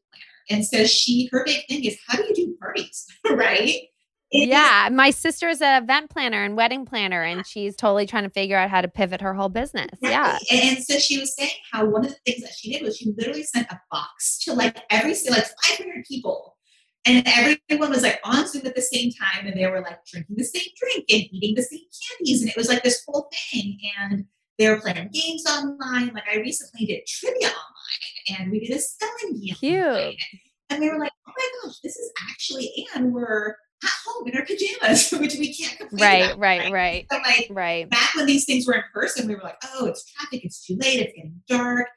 [0.49, 3.81] And so she, her big thing is how do you do parties, right?
[4.33, 8.29] Yeah, my sister is an event planner and wedding planner, and she's totally trying to
[8.29, 9.89] figure out how to pivot her whole business.
[10.01, 10.47] Exactly.
[10.49, 12.97] Yeah, and so she was saying how one of the things that she did was
[12.97, 15.45] she literally sent a box to like every like
[15.77, 16.57] 500 people,
[17.05, 20.35] and everyone was like on Zoom at the same time, and they were like drinking
[20.37, 23.77] the same drink and eating the same candies, and it was like this whole thing,
[23.99, 24.25] and
[24.57, 26.13] they were playing games online.
[26.13, 29.55] Like I recently did trivia online, and we did a spelling game.
[29.55, 29.85] Cute.
[29.85, 30.15] Online.
[30.69, 33.55] And we were like, oh my gosh, this is actually, and we're
[34.05, 37.07] home in our pajamas, which we can't complain Right, about, right, right.
[37.11, 37.89] So like Right.
[37.89, 40.75] back when these things were in person, we were like, oh, it's traffic, it's too
[40.79, 41.87] late, it's getting dark.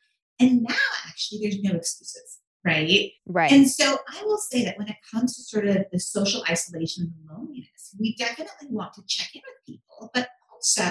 [0.41, 0.75] And now
[1.09, 3.11] actually there's no excuses, right?
[3.27, 3.51] Right.
[3.53, 7.05] And so I will say that when it comes to sort of the social isolation
[7.05, 10.91] and the loneliness, we definitely want to check in with people, but also,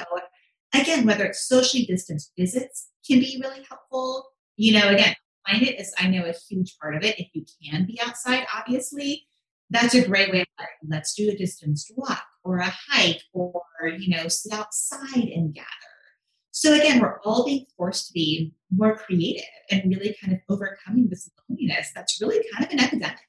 [0.74, 4.26] again, whether it's socially distanced visits can be really helpful.
[4.58, 5.16] You know, again,
[5.48, 7.20] climate is, I know, a huge part of it.
[7.20, 9.28] If you can be outside, obviously,
[9.69, 13.62] that's a great way of like, let's do a distanced walk or a hike or,
[13.97, 15.67] you know, sit outside and gather.
[16.51, 21.10] So again, we're all being forced to be more creative and really kind of overcoming
[21.10, 23.19] this loneliness that's really kind of an epidemic.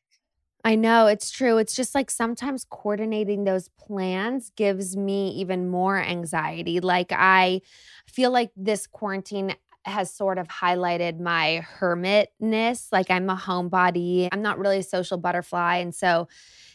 [0.65, 1.59] I know it's true.
[1.59, 6.81] It's just like sometimes coordinating those plans gives me even more anxiety.
[6.81, 7.63] Like I
[8.09, 9.55] feel like this quarantine
[9.87, 12.89] has sort of highlighted my hermitness.
[12.93, 14.29] Like I'm a homebody.
[14.33, 15.77] I'm not really a social butterfly.
[15.77, 16.29] And so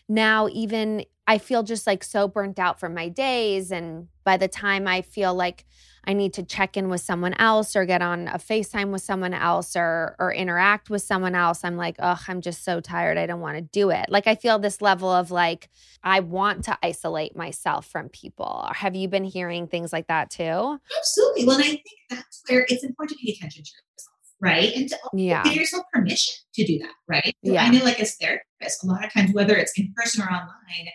[0.08, 3.72] now even I feel just like so burnt out from my days.
[3.72, 5.66] And by the time I feel like
[6.04, 9.34] I need to check in with someone else or get on a FaceTime with someone
[9.34, 13.18] else or or interact with someone else, I'm like, oh, I'm just so tired.
[13.18, 14.08] I don't want to do it.
[14.10, 15.70] Like I feel this level of like,
[16.04, 18.68] I want to isolate myself from people.
[18.74, 20.80] Have you been hearing things like that too?
[20.98, 21.46] Absolutely.
[21.46, 24.74] Well, and I think that's where it's important to pay attention to yourself, right?
[24.76, 25.44] And to Yeah.
[25.44, 27.36] give yourself permission to do that, right?
[27.46, 27.64] So Yeah.
[27.64, 30.90] I know, like as therapists, a lot of times, whether it's in person or online,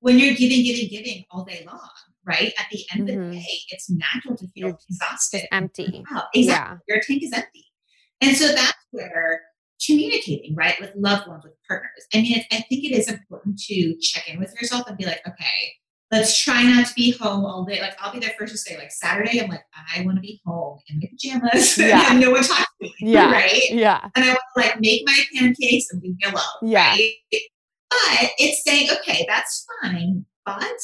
[0.00, 1.88] when you're giving, giving, giving all day long,
[2.26, 2.52] right?
[2.58, 3.30] At the end of Mhm.
[3.30, 5.46] the day, it's natural to feel You're exhausted.
[5.52, 6.04] Empty.
[6.10, 6.78] Wow, exactly.
[6.88, 7.66] Your tank is empty.
[8.20, 9.40] And so that's where
[9.84, 12.06] communicating, right, with loved ones, with partners.
[12.14, 15.04] I mean, it's, I think it is important to check in with yourself and be
[15.04, 15.72] like, okay,
[16.12, 17.80] let's try not to be home all day.
[17.80, 19.64] Like, I'll be there first to say, like, Saturday, I'm like,
[19.96, 22.10] I want to be home in my pajamas Yeah.
[22.12, 22.94] and no one talks to me.
[23.00, 23.32] Yeah.
[23.32, 23.62] Right.
[23.70, 24.08] Yeah.
[24.14, 26.44] And I want to like make my pancakes and leave me alone.
[26.70, 26.90] Yeah.
[26.90, 27.12] Right?
[27.90, 30.78] But it's saying, okay, that's fine, but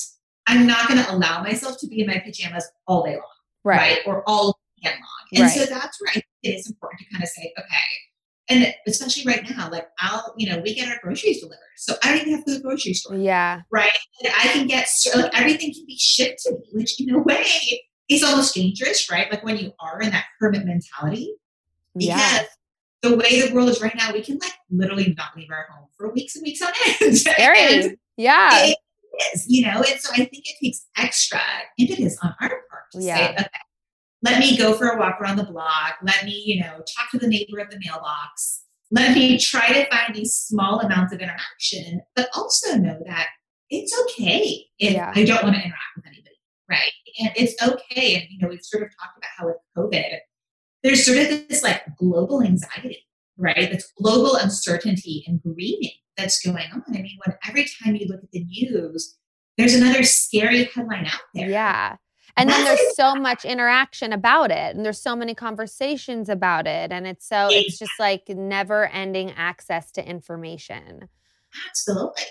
[0.48, 3.22] I'm not going to allow myself to be in my pajamas all day long
[3.64, 3.76] Right.
[3.78, 3.98] right?
[4.06, 5.42] Or all weekend long.
[5.44, 7.66] And so that's where I think it is important to kind of say, okay,
[8.50, 11.58] and especially right now, like I'll, you know, we get our groceries delivered.
[11.76, 13.60] So I don't even have to go to the grocery store, Yeah.
[13.70, 13.90] right?
[14.24, 17.44] And I can get, like everything can be shipped to me, which in a way
[18.08, 19.30] is almost dangerous, right?
[19.30, 21.34] Like when you are in that hermit mentality,
[21.94, 22.42] because Yeah.
[23.02, 25.88] the way the world is right now, we can like literally not leave our home
[25.98, 27.18] for weeks and weeks on end.
[27.38, 28.64] And Yeah.
[28.64, 28.78] it
[29.34, 31.40] is, you know, and so I think it takes extra
[31.78, 33.16] impetus on our part to Yeah.
[33.16, 33.46] say, okay,
[34.22, 35.96] let me go for a walk around the block.
[36.02, 38.62] Let me, you know, talk to the neighbor at the mailbox.
[38.90, 43.28] Let me try to find these small amounts of interaction, but also know that
[43.70, 45.12] it's okay if Yeah.
[45.14, 46.36] I don't want to interact with anybody,
[46.70, 46.92] right?
[47.20, 48.14] And it's okay.
[48.16, 50.18] And, you know, we've sort of talked about how with COVID,
[50.82, 53.06] there's sort of this like global anxiety,
[53.38, 53.70] right?
[53.70, 56.82] This global uncertainty and grieving that's going on.
[56.88, 59.16] I mean, when every time you look at the news,
[59.56, 61.48] there's another scary headline out there.
[61.48, 61.96] Yeah.
[62.36, 66.92] And then there's so much interaction about it and there's so many conversations about it
[66.92, 71.08] and it's so it's just like never ending access to information.
[71.68, 72.22] Absolutely.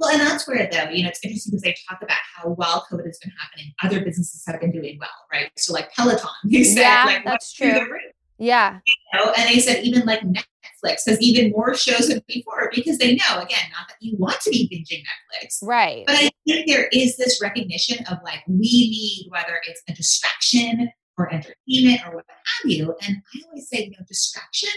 [0.00, 2.84] Well, and that's where, though, you know, it's interesting because they talk about how while
[2.90, 5.50] COVID has been happening, other businesses have been doing well, right?
[5.56, 7.86] So, like Peloton, they said, Yeah, like, that's true.
[8.42, 8.80] Yeah.
[8.84, 9.32] you know?
[9.36, 13.40] And they said even like Netflix has even more shows than before because they know,
[13.40, 16.04] again, not that you want to be binging Netflix, Right.
[16.06, 20.90] But I think there is this recognition of like we need whether it's a distraction
[21.16, 22.96] or entertainment or what have you.
[23.06, 24.70] And I always say, you know, distraction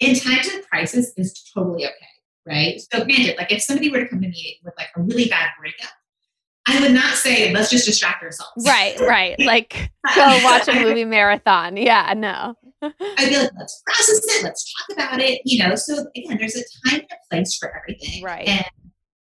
[0.00, 1.94] in times of crisis is totally okay,
[2.44, 2.80] right?
[2.92, 5.50] So granted, like if somebody were to come to me with like a really bad
[5.60, 5.90] breakup,
[6.68, 8.66] I would not say let's just distract ourselves.
[8.66, 9.36] Right, right.
[9.46, 11.76] Like go watch a movie marathon.
[11.76, 12.54] Yeah, no.
[12.82, 15.74] I'd be like, let's process it, let's talk about it, you know.
[15.76, 18.22] So again, there's a time and a place for everything.
[18.22, 18.46] Right.
[18.48, 18.64] And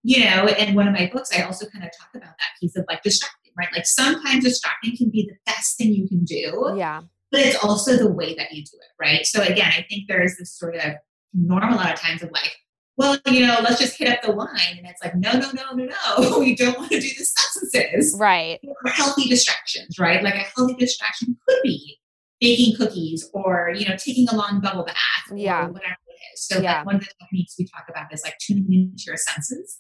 [0.03, 2.75] you know, in one of my books, I also kind of talk about that piece
[2.75, 3.69] of like distracting, right?
[3.73, 7.01] Like sometimes distracting can be the best thing you can do, Yeah.
[7.31, 9.25] but it's also the way that you do it, right?
[9.25, 10.93] So again, I think there is this sort of
[11.33, 12.51] norm a lot of times of like,
[12.97, 14.77] well, you know, let's just hit up the wine.
[14.77, 16.39] And it's like, no, no, no, no, no.
[16.39, 18.59] We don't want to do the substances Right.
[18.63, 20.23] or healthy distractions, right?
[20.23, 21.97] Like a healthy distraction could be
[22.39, 24.95] baking cookies or, you know, taking a long bubble bath
[25.31, 25.67] or Yeah.
[25.67, 26.47] whatever it is.
[26.47, 26.77] So Yeah.
[26.77, 29.79] like one of the techniques we talk about is like tuning into your senses.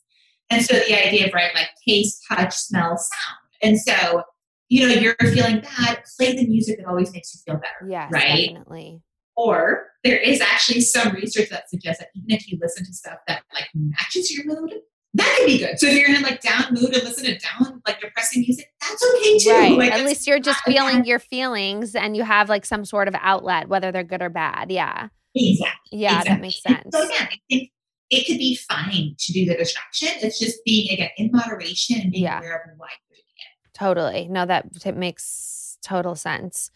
[0.49, 3.37] And so the idea of right, like taste, touch, smell, sound.
[3.61, 4.23] And so,
[4.69, 7.89] you know, you're feeling bad, play the music that always makes you feel better.
[7.89, 8.47] Yes, Right.
[8.49, 9.01] definitely.
[9.37, 13.17] Or there is actually some research that suggests that even if you listen to stuff
[13.27, 14.73] that like matches your mood,
[15.15, 15.79] that can be good.
[15.79, 19.03] So if you're in like down mood and listen to down like depressing music, that's
[19.15, 19.49] okay too.
[19.51, 19.77] Right.
[19.77, 23.15] Like, At least you're just feeling your feelings and you have like some sort of
[23.19, 24.71] outlet, whether they're good or bad.
[24.71, 25.09] Yeah.
[25.33, 25.99] exactly.
[25.99, 26.89] Yeah, that makes sense.
[26.93, 27.71] So again, I think
[28.09, 30.09] it could be fine to do the distraction.
[30.21, 32.39] It's just being again in moderation and being Yeah.
[32.39, 33.73] aware of why you're doing it.
[33.77, 34.27] Totally.
[34.29, 36.71] No, that it makes total sense.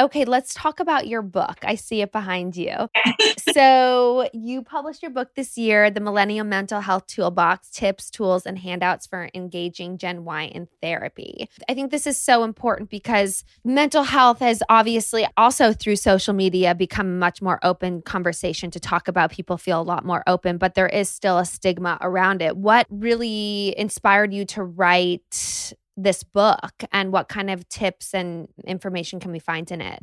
[0.00, 1.58] Okay, let's talk about your book.
[1.62, 2.74] I see it behind you.
[3.52, 8.58] so, you published your book this year, The Millennial Mental Health Toolbox Tips, Tools, and
[8.58, 11.48] Handouts for Engaging Gen Y in Therapy.
[11.68, 16.74] I think this is so important because mental health has obviously also through social media
[16.74, 19.30] become a much more open conversation to talk about.
[19.30, 22.56] People feel a lot more open, but there is still a stigma around it.
[22.56, 29.20] What really inspired you to write this book and what kind of tips and information
[29.20, 30.02] can we find in it?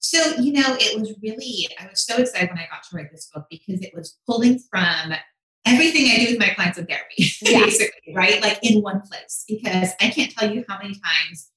[0.00, 3.10] So, you know, it was really, I was so excited when I got to write
[3.10, 5.14] this book because it was pulling from
[5.66, 7.64] everything I do with my clients in therapy, Yeah.
[7.64, 8.40] basically, right?
[8.40, 9.44] Like in one place.
[9.48, 11.50] Because I can't tell you how many times,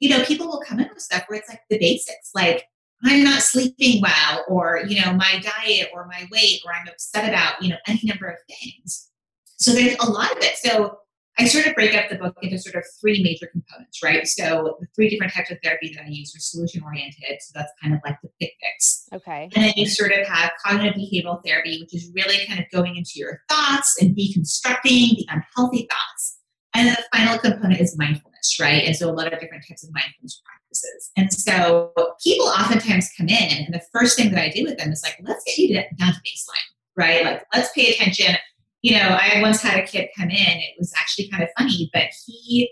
[0.00, 2.64] you know, people will come in with stuff where it's like the basics, like,
[3.04, 7.28] I'm not sleeping well, or, you know, my diet or my weight, or I'm upset
[7.28, 9.08] about, you know, any number of things.
[9.56, 10.56] So there's a lot of it.
[10.58, 10.98] So
[11.38, 14.26] I sort of break up the book into sort of three major components, right?
[14.26, 17.40] So the three different types of therapy that I use are solution oriented.
[17.40, 19.08] So that's kind of like the quick fix.
[19.14, 19.48] Okay.
[19.54, 22.96] And then you sort of have cognitive behavioral therapy, which is really kind of going
[22.96, 26.38] into your thoughts and deconstructing the unhealthy thoughts.
[26.74, 28.84] And then the final component is mindfulness, right?
[28.84, 31.10] And so a lot of different types of mindfulness practices.
[31.16, 34.90] And so people oftentimes come in, and the first thing that I do with them
[34.90, 37.24] is like, let's get you down to baseline, right?
[37.24, 38.36] Like, let's pay attention.
[38.82, 41.88] You know, I once had a kid come in, it was actually kind of funny,
[41.92, 42.70] but he,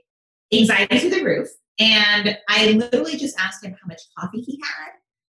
[0.52, 1.48] anxiety through the roof.
[1.78, 4.90] And I literally just asked him how much coffee he had.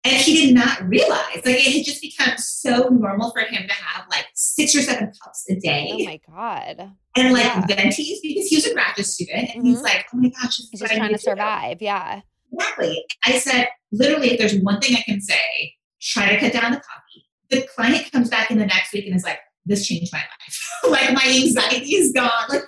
[0.04, 3.74] And he did not realize, like, it had just become so normal for him to
[3.74, 6.92] have like six or seven cups a day Oh my God.
[7.16, 7.62] and like Yeah.
[7.68, 9.84] venties because he was a graduate student and he's Mhm.
[9.84, 11.82] like, oh my gosh, He's just trying to do." survive.
[11.84, 12.22] Yeah.
[12.52, 13.06] Exactly.
[13.26, 16.78] I said, literally, if there's one thing I can say, try to cut down the
[16.82, 17.28] coffee.
[17.52, 20.60] The client comes back in the next week and is like, this changed my life.
[20.90, 22.30] like my anxiety is gone.
[22.50, 22.64] Like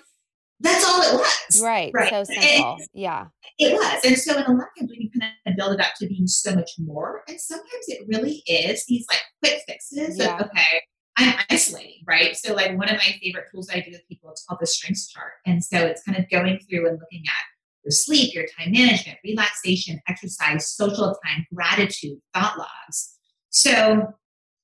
[0.60, 1.62] that's all it was.
[1.62, 1.92] Right.
[1.94, 2.10] Right.
[2.10, 2.78] So simple.
[2.94, 3.28] Yeah.
[3.60, 4.06] It was.
[4.06, 6.08] And so in a lot of times we can kind of build it up to
[6.08, 7.24] being so much more.
[7.28, 10.36] And sometimes it really is these like quick fixes Yeah.
[10.38, 10.82] of okay,
[11.18, 12.36] I'm isolating, right?
[12.36, 15.08] So like one of my favorite tools I do with people, it's called the strengths
[15.10, 15.34] chart.
[15.46, 17.44] And so it's kind of going through and looking at
[17.84, 23.18] your sleep, your time management, relaxation, exercise, social time, gratitude, thought logs.
[23.50, 24.14] So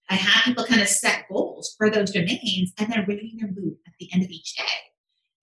[0.09, 3.77] I have people kind of set goals for those domains and then rating their mood
[3.87, 4.63] at the end of each day.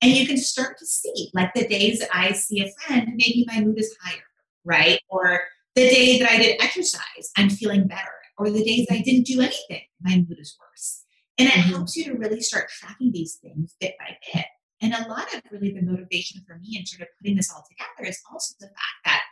[0.03, 3.45] And you can start to see, like the days that I see a friend, maybe
[3.47, 4.23] my mood is higher,
[4.65, 5.01] right?
[5.09, 5.41] Or
[5.75, 8.11] the day that I did exercise, I'm feeling better.
[8.39, 11.05] Or the days that I didn't do anything, my mood is worse.
[11.39, 11.71] And it Mhm.
[11.71, 14.47] helps you to really start tracking these things bit by bit.
[14.83, 17.65] And a lot of really the motivation for me in sort of putting this all
[17.69, 19.23] together is also the fact that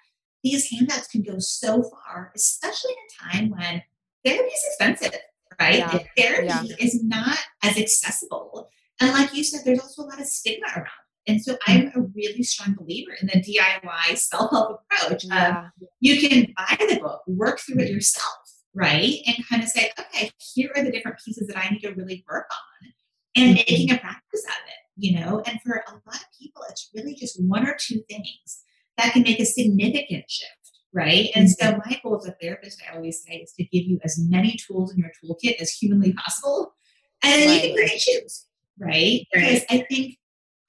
[0.43, 3.83] these handouts can go so far, especially in a time when
[4.25, 5.21] therapy is expensive,
[5.61, 5.79] right?
[5.79, 5.99] Yeah.
[6.17, 6.77] Therapy Yeah.
[6.79, 8.69] is not as accessible.
[9.01, 11.31] And like you said, there's also a lot of stigma around it.
[11.31, 11.59] And so mm.
[11.67, 15.25] I'm a really strong believer in the DIY self help approach.
[15.25, 15.69] Of Yeah.
[16.01, 18.27] you can buy the book, work through it yourself,
[18.75, 19.19] right?
[19.27, 22.25] And kind of say, okay, here are the different pieces that I need to really
[22.29, 22.93] work on
[23.37, 23.73] and mm-hmm.
[23.73, 25.43] making a practice out of it, you know?
[25.47, 28.63] And for a lot of people, it's really just one or two things
[28.97, 30.64] that can make a significant shift,
[30.95, 31.29] right?
[31.35, 31.73] And mm-hmm.
[31.73, 34.57] so my goal as a therapist, I always say, is to give you as many
[34.57, 36.75] tools in your toolkit as humanly possible.
[37.23, 37.85] And then you can Right.
[37.85, 38.47] pick and choose,
[38.79, 39.27] right?
[39.33, 40.17] Because I think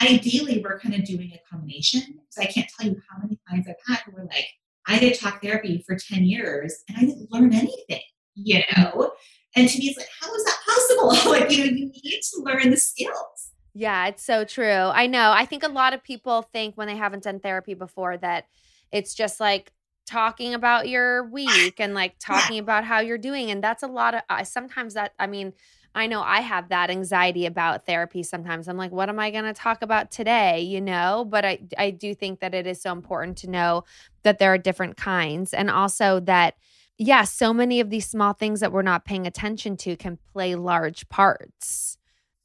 [0.02, 2.02] ideally we're kind of doing a combination.
[2.30, 4.48] So I can't tell you how many clients I've had who were like,
[4.88, 8.02] I did talk therapy for 10 years and I didn't learn anything,
[8.36, 8.82] you mm-hmm.
[8.82, 9.12] know?
[9.56, 11.32] And to me, it's like, how is that possible?
[11.32, 13.52] like, you know, you need to learn the skills.
[13.74, 14.66] Yeah, it's so true.
[14.66, 15.32] I know.
[15.32, 18.46] I think a lot of people think when they haven't done therapy before that
[18.92, 19.72] it's just like
[20.06, 23.52] talking about your week and like talking about how you're doing.
[23.52, 25.54] And that's a lot of, uh, sometimes that, I mean,
[25.94, 28.68] I know I have that anxiety about therapy sometimes.
[28.68, 30.60] I'm like, what am I going to talk about today?
[30.62, 33.86] You know, but I, I do think that it is so important to know
[34.24, 36.56] that there are different kinds and also that,
[36.98, 40.56] yeah, so many of these small things that we're not paying attention to can play
[40.56, 41.98] large parts.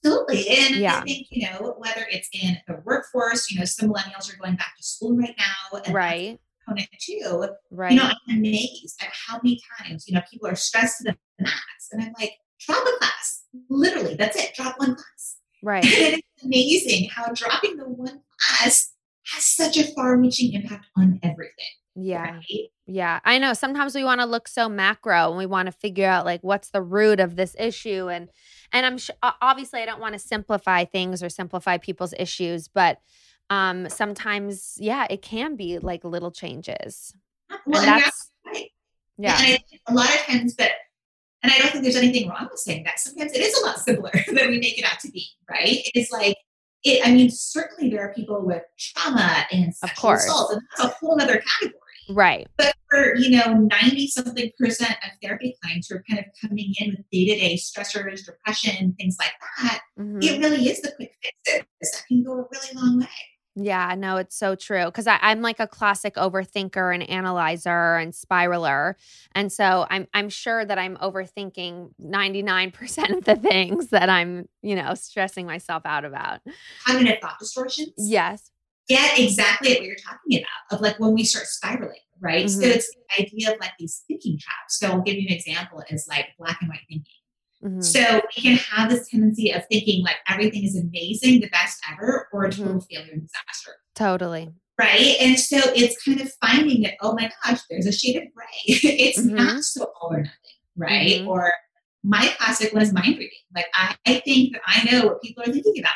[0.05, 0.49] Absolutely.
[0.49, 0.99] And Yeah.
[0.99, 4.57] I think, you know, whether it's in the workforce, you know, some millennials are going
[4.57, 5.79] back to school right now.
[5.85, 6.41] And Right.
[6.71, 7.49] Component too.
[7.71, 7.93] Right.
[7.93, 11.17] You know, I'm amazed at how many times, you know, people are stressed to the
[11.45, 11.89] max.
[11.93, 13.45] And I'm like, drop a class.
[13.69, 14.55] Literally, that's it.
[14.55, 15.37] Drop one class.
[15.63, 15.85] right.
[15.85, 18.93] And it's amazing how dropping the one class
[19.27, 21.53] has such a far reaching impact on everything.
[21.97, 22.33] Yeah.
[22.37, 22.69] Right?
[22.87, 23.21] Yeah.
[23.25, 26.25] I know sometimes we want to look so macro and we want to figure out
[26.25, 28.29] like what's the root of this issue and
[28.73, 32.99] and I'm sh- obviously I don't want to simplify things or simplify people's issues, but
[33.51, 37.15] um sometimes yeah, it can be like little changes.
[37.67, 38.71] Well, and that's right.
[39.19, 39.37] yeah.
[39.37, 40.73] And I think a lot of times that
[41.43, 43.01] And I don't think there's anything wrong with saying that.
[43.01, 45.79] Sometimes it is a lot simpler than we make it out to be, right?
[45.95, 46.37] It's like,
[46.85, 50.97] it, I mean, certainly there are people with trauma and sexual assault, and that's a
[50.99, 51.81] whole other category.
[52.11, 52.49] Right.
[52.57, 56.75] But for, you know, 90 something percent of therapy clients who are kind of coming
[56.79, 60.19] in with day to day stressors, depression, things like that, mm-hmm.
[60.23, 61.13] it really is the quick
[61.45, 63.07] fixes that can go a really long way.
[63.57, 64.87] Yeah, no, it's so true.
[64.87, 68.95] Because I'm like a classic overthinker and analyzer and spiraler.
[69.33, 74.77] And so I'm I'm sure that I'm overthinking 99% of the things that I'm, you
[74.77, 76.41] know, stressing myself out about.
[76.87, 77.93] Cognitive thought distortions?
[77.97, 78.51] Yes.
[78.89, 82.47] Get exactly what you're talking about of like when we start spiraling, right?
[82.47, 82.61] Mm-hmm.
[82.61, 84.79] So it's the idea of like these thinking traps.
[84.79, 87.05] So I'll give you an example is like black and white thinking.
[87.65, 87.81] Mm-hmm.
[87.83, 92.29] So we can have this tendency of thinking like everything is amazing, the best ever,
[92.33, 92.63] or a mm-hmm.
[92.63, 92.95] total mm-hmm.
[92.95, 93.73] failure and disaster.
[93.95, 94.51] Totally.
[94.79, 95.17] Right.
[95.21, 98.47] And so it's kind of finding that, oh my gosh, there's a shade of gray.
[98.67, 99.35] it's mm-hmm.
[99.35, 100.31] not so all or nothing.
[100.77, 101.21] Right.
[101.21, 101.29] Mm-hmm.
[101.29, 101.53] Or
[102.03, 103.29] my classic was mind reading.
[103.55, 105.93] Like I, I, think that I know what people are thinking about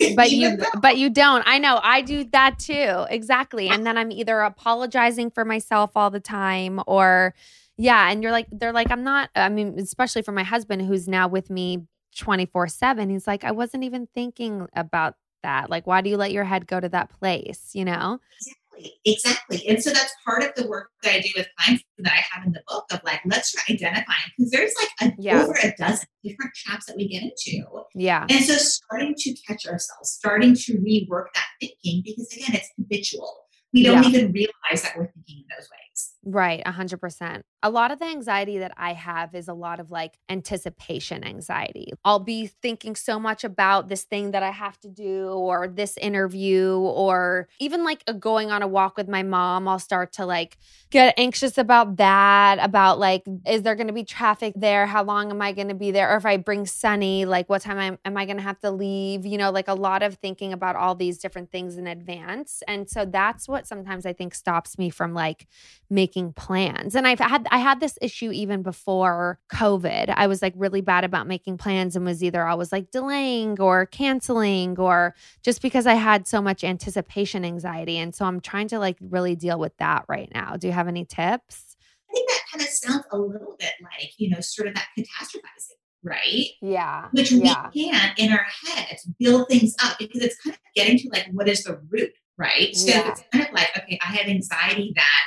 [0.00, 0.14] me.
[0.16, 0.80] But you though.
[0.80, 1.42] but you don't.
[1.46, 1.80] I know.
[1.82, 3.06] I do that too.
[3.10, 3.68] Exactly.
[3.68, 7.34] And then I'm either apologizing for myself all the time or
[7.78, 11.08] yeah, and you're like, they're like, I'm not, I mean, especially for my husband who's
[11.08, 15.14] now with me 24 7, he's like, I wasn't even thinking about
[15.44, 15.70] that.
[15.70, 18.18] Like, why do you let your head go to that place, you know?
[18.40, 18.58] Exactly.
[19.04, 19.66] Exactly.
[19.68, 22.46] And so that's part of the work that I do with clients that I have
[22.46, 25.42] in the book of like, let's try identifying because there's like a, yeah.
[25.42, 27.64] over a dozen different traps that we get into.
[27.94, 28.26] Yeah.
[28.28, 33.46] And so starting to catch ourselves, starting to rework that thinking because again, it's habitual.
[33.72, 34.08] We don't yeah.
[34.10, 35.87] even realize that we're thinking in those ways.
[36.24, 37.42] Right, 100%.
[37.62, 41.92] A lot of the anxiety that I have is a lot of like anticipation anxiety.
[42.04, 45.96] I'll be thinking so much about this thing that I have to do or this
[45.96, 49.66] interview or even like going on a walk with my mom.
[49.66, 50.58] I'll start to like
[50.90, 54.86] get anxious about that, about like, is there going to be traffic there?
[54.86, 56.12] How long am I going to be there?
[56.12, 59.26] Or if I bring Sonny, like, what time am I going to have to leave?
[59.26, 62.62] You know, like a lot of thinking about all these different things in advance.
[62.68, 65.46] And so that's what sometimes I think stops me from like
[65.90, 66.94] making plans.
[66.94, 70.12] And I've had I had this issue even before COVID.
[70.14, 73.86] I was like really bad about making plans and was either always like delaying or
[73.86, 77.98] canceling or just because I had so much anticipation anxiety.
[77.98, 80.56] And so I'm trying to like really deal with that right now.
[80.56, 81.76] Do you have any tips?
[82.10, 84.88] I think that kind of sounds a little bit like, you know, sort of that
[84.98, 86.46] catastrophizing right?
[86.62, 87.08] Yeah.
[87.12, 87.70] Which yeah.
[87.74, 91.26] we can in our heads build things up because it's kind of getting to like
[91.32, 92.74] what is the root, right?
[92.74, 93.08] So yeah.
[93.08, 95.24] it's kind of like, okay, I have anxiety that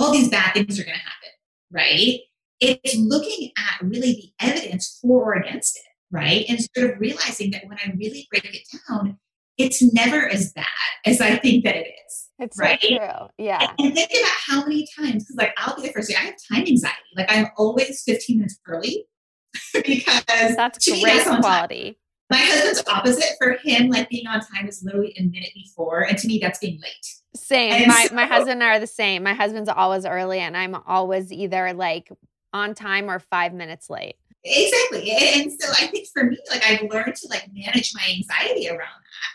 [0.00, 1.28] all these bad things are going to happen,
[1.70, 2.20] right?
[2.60, 6.44] It's looking at really the evidence for or against it, right?
[6.48, 9.18] And sort of realizing that when I really break it down,
[9.58, 10.66] it's never as bad
[11.04, 12.28] as I think that it is.
[12.38, 12.80] It's right?
[12.80, 13.28] so true.
[13.36, 13.60] Yeah.
[13.78, 16.24] And, and think about how many times, because like I'll be the first day, I
[16.24, 16.96] have time anxiety.
[17.14, 19.04] Like I'm always 15 minutes early
[19.74, 21.98] because that's great quality.
[22.30, 23.36] My husband's opposite.
[23.38, 26.06] For him, like being on time is literally a minute before.
[26.06, 27.06] And to me, that's being late.
[27.34, 27.72] Same.
[27.72, 29.22] And my so, my husband and I are the same.
[29.22, 32.10] My husband's always early and I'm always either like
[32.52, 34.16] on time or five minutes late.
[34.44, 35.10] Exactly.
[35.10, 38.78] And so I think for me, like I've learned to like manage my anxiety around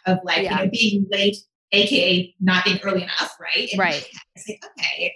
[0.06, 0.60] that of like, yeah.
[0.60, 1.38] you know, being late,
[1.72, 3.70] aka not being early enough, right?
[3.72, 4.08] And right.
[4.36, 5.14] It's like, okay,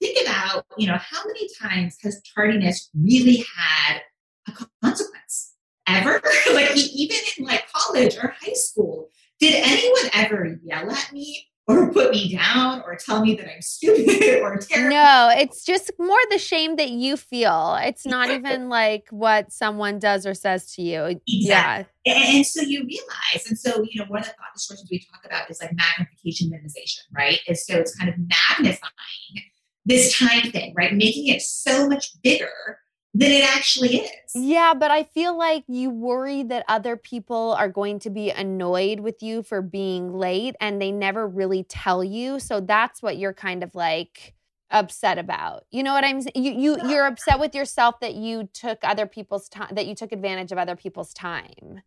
[0.00, 4.00] think about, you know, how many times has tardiness really had
[4.46, 4.52] a
[4.82, 5.54] consequence?
[5.88, 6.20] Ever.
[6.52, 9.08] like even in like college or high school,
[9.40, 13.60] did anyone ever yell at me or put me down or tell me that I'm
[13.60, 14.90] stupid or terrible?
[14.90, 17.76] No, it's just more the shame that you feel.
[17.80, 21.20] It's not even like what someone does or says to you.
[21.28, 21.92] Exactly.
[22.04, 22.34] Yeah.
[22.34, 25.24] And so you realize, and so, you know, one of the thought distortions we talk
[25.24, 27.38] about is like magnification minimization, right?
[27.46, 29.44] And so it's kind of magnifying
[29.84, 30.94] this time thing, right?
[30.94, 32.78] Making it so much bigger
[33.18, 34.32] than it actually is.
[34.34, 39.00] Yeah, but I feel like you worry that other people are going to be annoyed
[39.00, 42.38] with you for being late and they never really tell you.
[42.38, 44.34] So that's what you're kind of like
[44.70, 45.64] upset about.
[45.70, 46.32] You know what I'm saying?
[46.36, 50.12] You you you're upset with yourself that you took other people's time that you took
[50.12, 51.82] advantage of other people's time.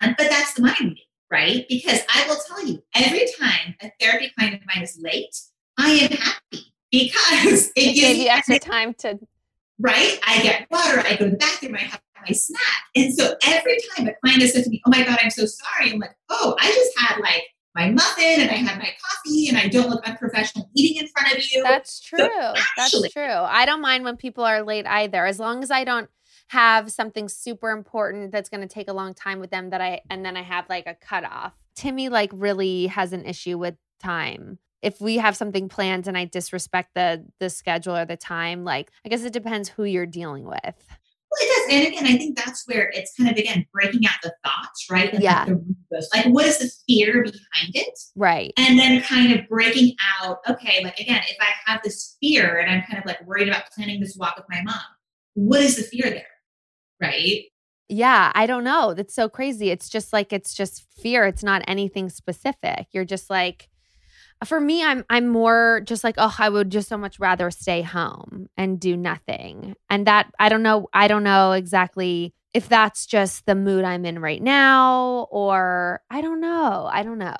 [0.00, 0.98] And but that's the mind
[1.30, 1.66] right?
[1.68, 5.36] Because I will tell you, every time a therapy client of mine is late,
[5.78, 9.18] I am happy because it, it gives you extra time to
[9.78, 10.18] right?
[10.26, 12.60] I get water, I go to the bathroom, I have my snack.
[12.94, 15.46] And so every time a client has said to me, Oh my God, I'm so
[15.46, 19.48] sorry, I'm like, Oh, I just had like my muffin and I had my coffee
[19.48, 21.62] and I don't look unprofessional eating in front of you.
[21.62, 22.18] That's true.
[22.18, 23.24] So actually, That's true.
[23.24, 26.08] I don't mind when people are late either, as long as I don't
[26.48, 30.00] have something super important that's going to take a long time with them that I
[30.08, 31.52] and then I have like a cutoff.
[31.74, 36.26] Timmy like really has an issue with time if we have something planned and I
[36.26, 40.44] disrespect the the schedule or the time, like I guess it depends who you're dealing
[40.46, 40.76] with.
[41.38, 44.32] It does, And again, I think that's where it's kind of again breaking out the
[44.44, 45.12] thoughts, right?
[45.12, 45.40] And Yeah.
[45.40, 47.98] Like, the root goes, like what is the fear behind it?
[48.14, 48.52] Right.
[48.56, 52.70] And then kind of breaking out, okay, like again, if I have this fear and
[52.70, 54.80] I'm kind of like worried about planning this walk with my mom,
[55.34, 56.28] what is the fear there?
[57.02, 57.42] Right?
[57.88, 58.94] Yeah, I don't know.
[58.94, 59.70] That's so crazy.
[59.70, 61.24] It's just like it's just fear.
[61.24, 62.86] It's not anything specific.
[62.92, 63.68] You're just like
[64.44, 67.82] for me I'm I'm more just like oh I would just so much rather stay
[67.82, 69.74] home and do nothing.
[69.88, 74.06] And that I don't know I don't know exactly if that's just the mood I'm
[74.06, 76.88] in right now or I don't know.
[76.90, 77.36] I don't know.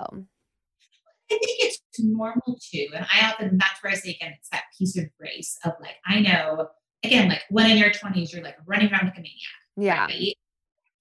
[1.29, 2.87] I think it's normal too.
[2.95, 5.95] And I often, that's where I say again, it's that piece of grace of like,
[6.05, 6.67] I know,
[7.03, 9.35] again, like when in your 20s, you're like running around like a maniac.
[9.75, 10.05] Yeah.
[10.05, 10.35] Right?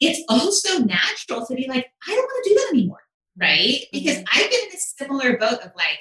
[0.00, 3.05] It's also natural to be like, I don't want to do that anymore.
[3.38, 3.80] Right.
[3.92, 4.24] Because mm-hmm.
[4.32, 5.98] I've been in a similar boat of like,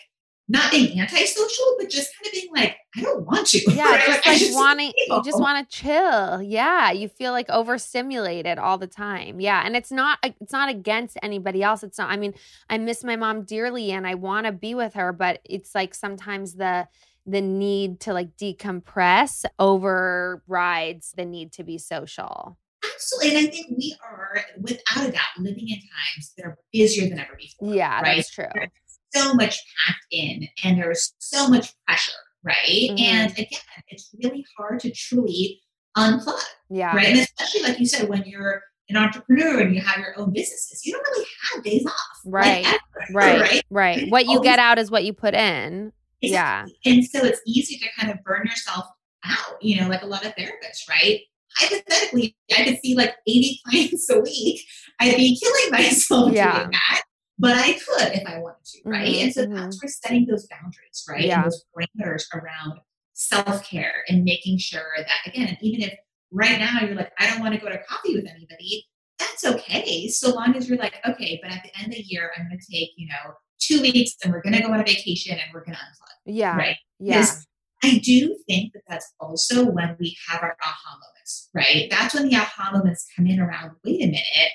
[0.47, 3.61] not being antisocial, but just kind of being like, I don't want to.
[3.73, 4.05] Yeah, right?
[4.05, 6.41] just I like wanting, you just want to chill.
[6.41, 9.39] Yeah, you feel like overstimulated all the time.
[9.39, 11.81] Yeah, and it's not, it's not against anybody else.
[11.83, 12.11] It's not.
[12.11, 12.36] I mean,
[12.69, 15.95] I miss my mom dearly, and I want to be with her, but it's like
[15.95, 16.88] sometimes the
[17.27, 22.55] the need to like decompress overrides the need to be social.
[22.93, 23.29] Absolutely.
[23.29, 27.19] And I think we are, without a doubt, living in times that are busier than
[27.19, 27.73] ever before.
[27.73, 28.17] Yeah, right?
[28.17, 28.45] that's true.
[28.53, 28.69] There's
[29.13, 32.11] so much packed in and there's so much pressure,
[32.43, 32.89] right?
[32.91, 32.99] Mhm.
[32.99, 33.47] And again,
[33.88, 35.61] it's really hard to truly
[35.97, 37.07] unplug, Yeah, right?
[37.07, 40.86] And especially like you said, when you're an entrepreneur and you have your own businesses,
[40.86, 41.93] you don't really have days off.
[42.25, 42.79] like, Right, ever,
[43.13, 43.63] right, right?
[43.69, 44.09] right.
[44.11, 45.91] What you get out is what you put in.
[46.21, 46.65] Yeah.
[46.86, 48.86] And so it's easy to kind of burn yourself
[49.23, 51.21] out, you know, like a lot of therapists, right?
[51.58, 54.62] Hypothetically, I could see like 80 clients a week.
[54.99, 56.58] I'd be killing myself Yeah.
[56.60, 57.01] doing that,
[57.39, 59.08] but I could if I wanted to, right?
[59.08, 59.56] Mhm, and so mhm.
[59.56, 61.24] that's where setting those boundaries, right?
[61.26, 61.43] Yeah.
[61.43, 62.80] And those parameters around
[63.14, 65.93] self care and making sure that, again, even if
[66.32, 68.86] right now you're like, I don't want to go to coffee with anybody,
[69.18, 70.08] that's okay.
[70.10, 72.60] So long as you're like, okay, but at the end of the year, I'm going
[72.60, 75.43] to take, you know, two weeks and we're going to go on a vacation and
[75.53, 76.58] we're going to unplug, Yeah.
[76.58, 76.76] right?
[76.99, 77.22] Yeah.
[77.22, 77.47] Because
[77.86, 81.88] I do think that that's also when we have our aha moments, right?
[81.91, 84.51] That's when the aha moments come in around, wait a minute,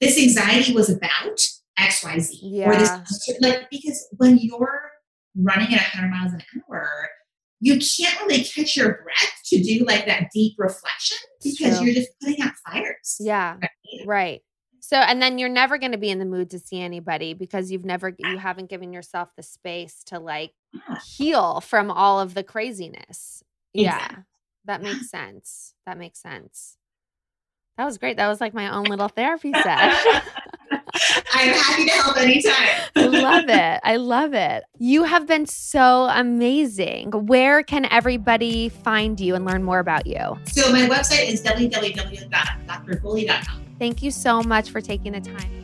[0.00, 1.38] this anxiety was about
[1.78, 2.66] XYZ.
[2.66, 2.90] Or this,
[3.40, 4.90] like, because when you're
[5.36, 7.08] running at 100 miles an hour,
[7.60, 11.86] you can't really catch your breath to do like that deep reflection because True.
[11.86, 13.16] you're just putting out fires.
[13.20, 13.56] Yeah.
[13.60, 14.06] right?
[14.06, 14.42] Right.
[14.86, 17.72] So and then you're never going to be in the mood to see anybody because
[17.72, 20.52] you've never you haven't given yourself the space to like
[21.02, 23.42] heal from all of the craziness.
[23.72, 24.06] Yeah.
[24.66, 25.72] That makes sense.
[25.86, 26.76] That makes sense.
[27.78, 28.18] That was great.
[28.18, 30.20] That was like my own little therapy session.
[31.32, 32.68] I'm happy to help anytime.
[32.94, 33.80] I love it.
[33.84, 34.64] I love it.
[34.78, 37.10] You have been so amazing.
[37.10, 40.38] Where can everybody find you and learn more about you?
[40.44, 43.63] So my website is www.drgoali.com.
[43.78, 45.63] Thank you so much for taking the time.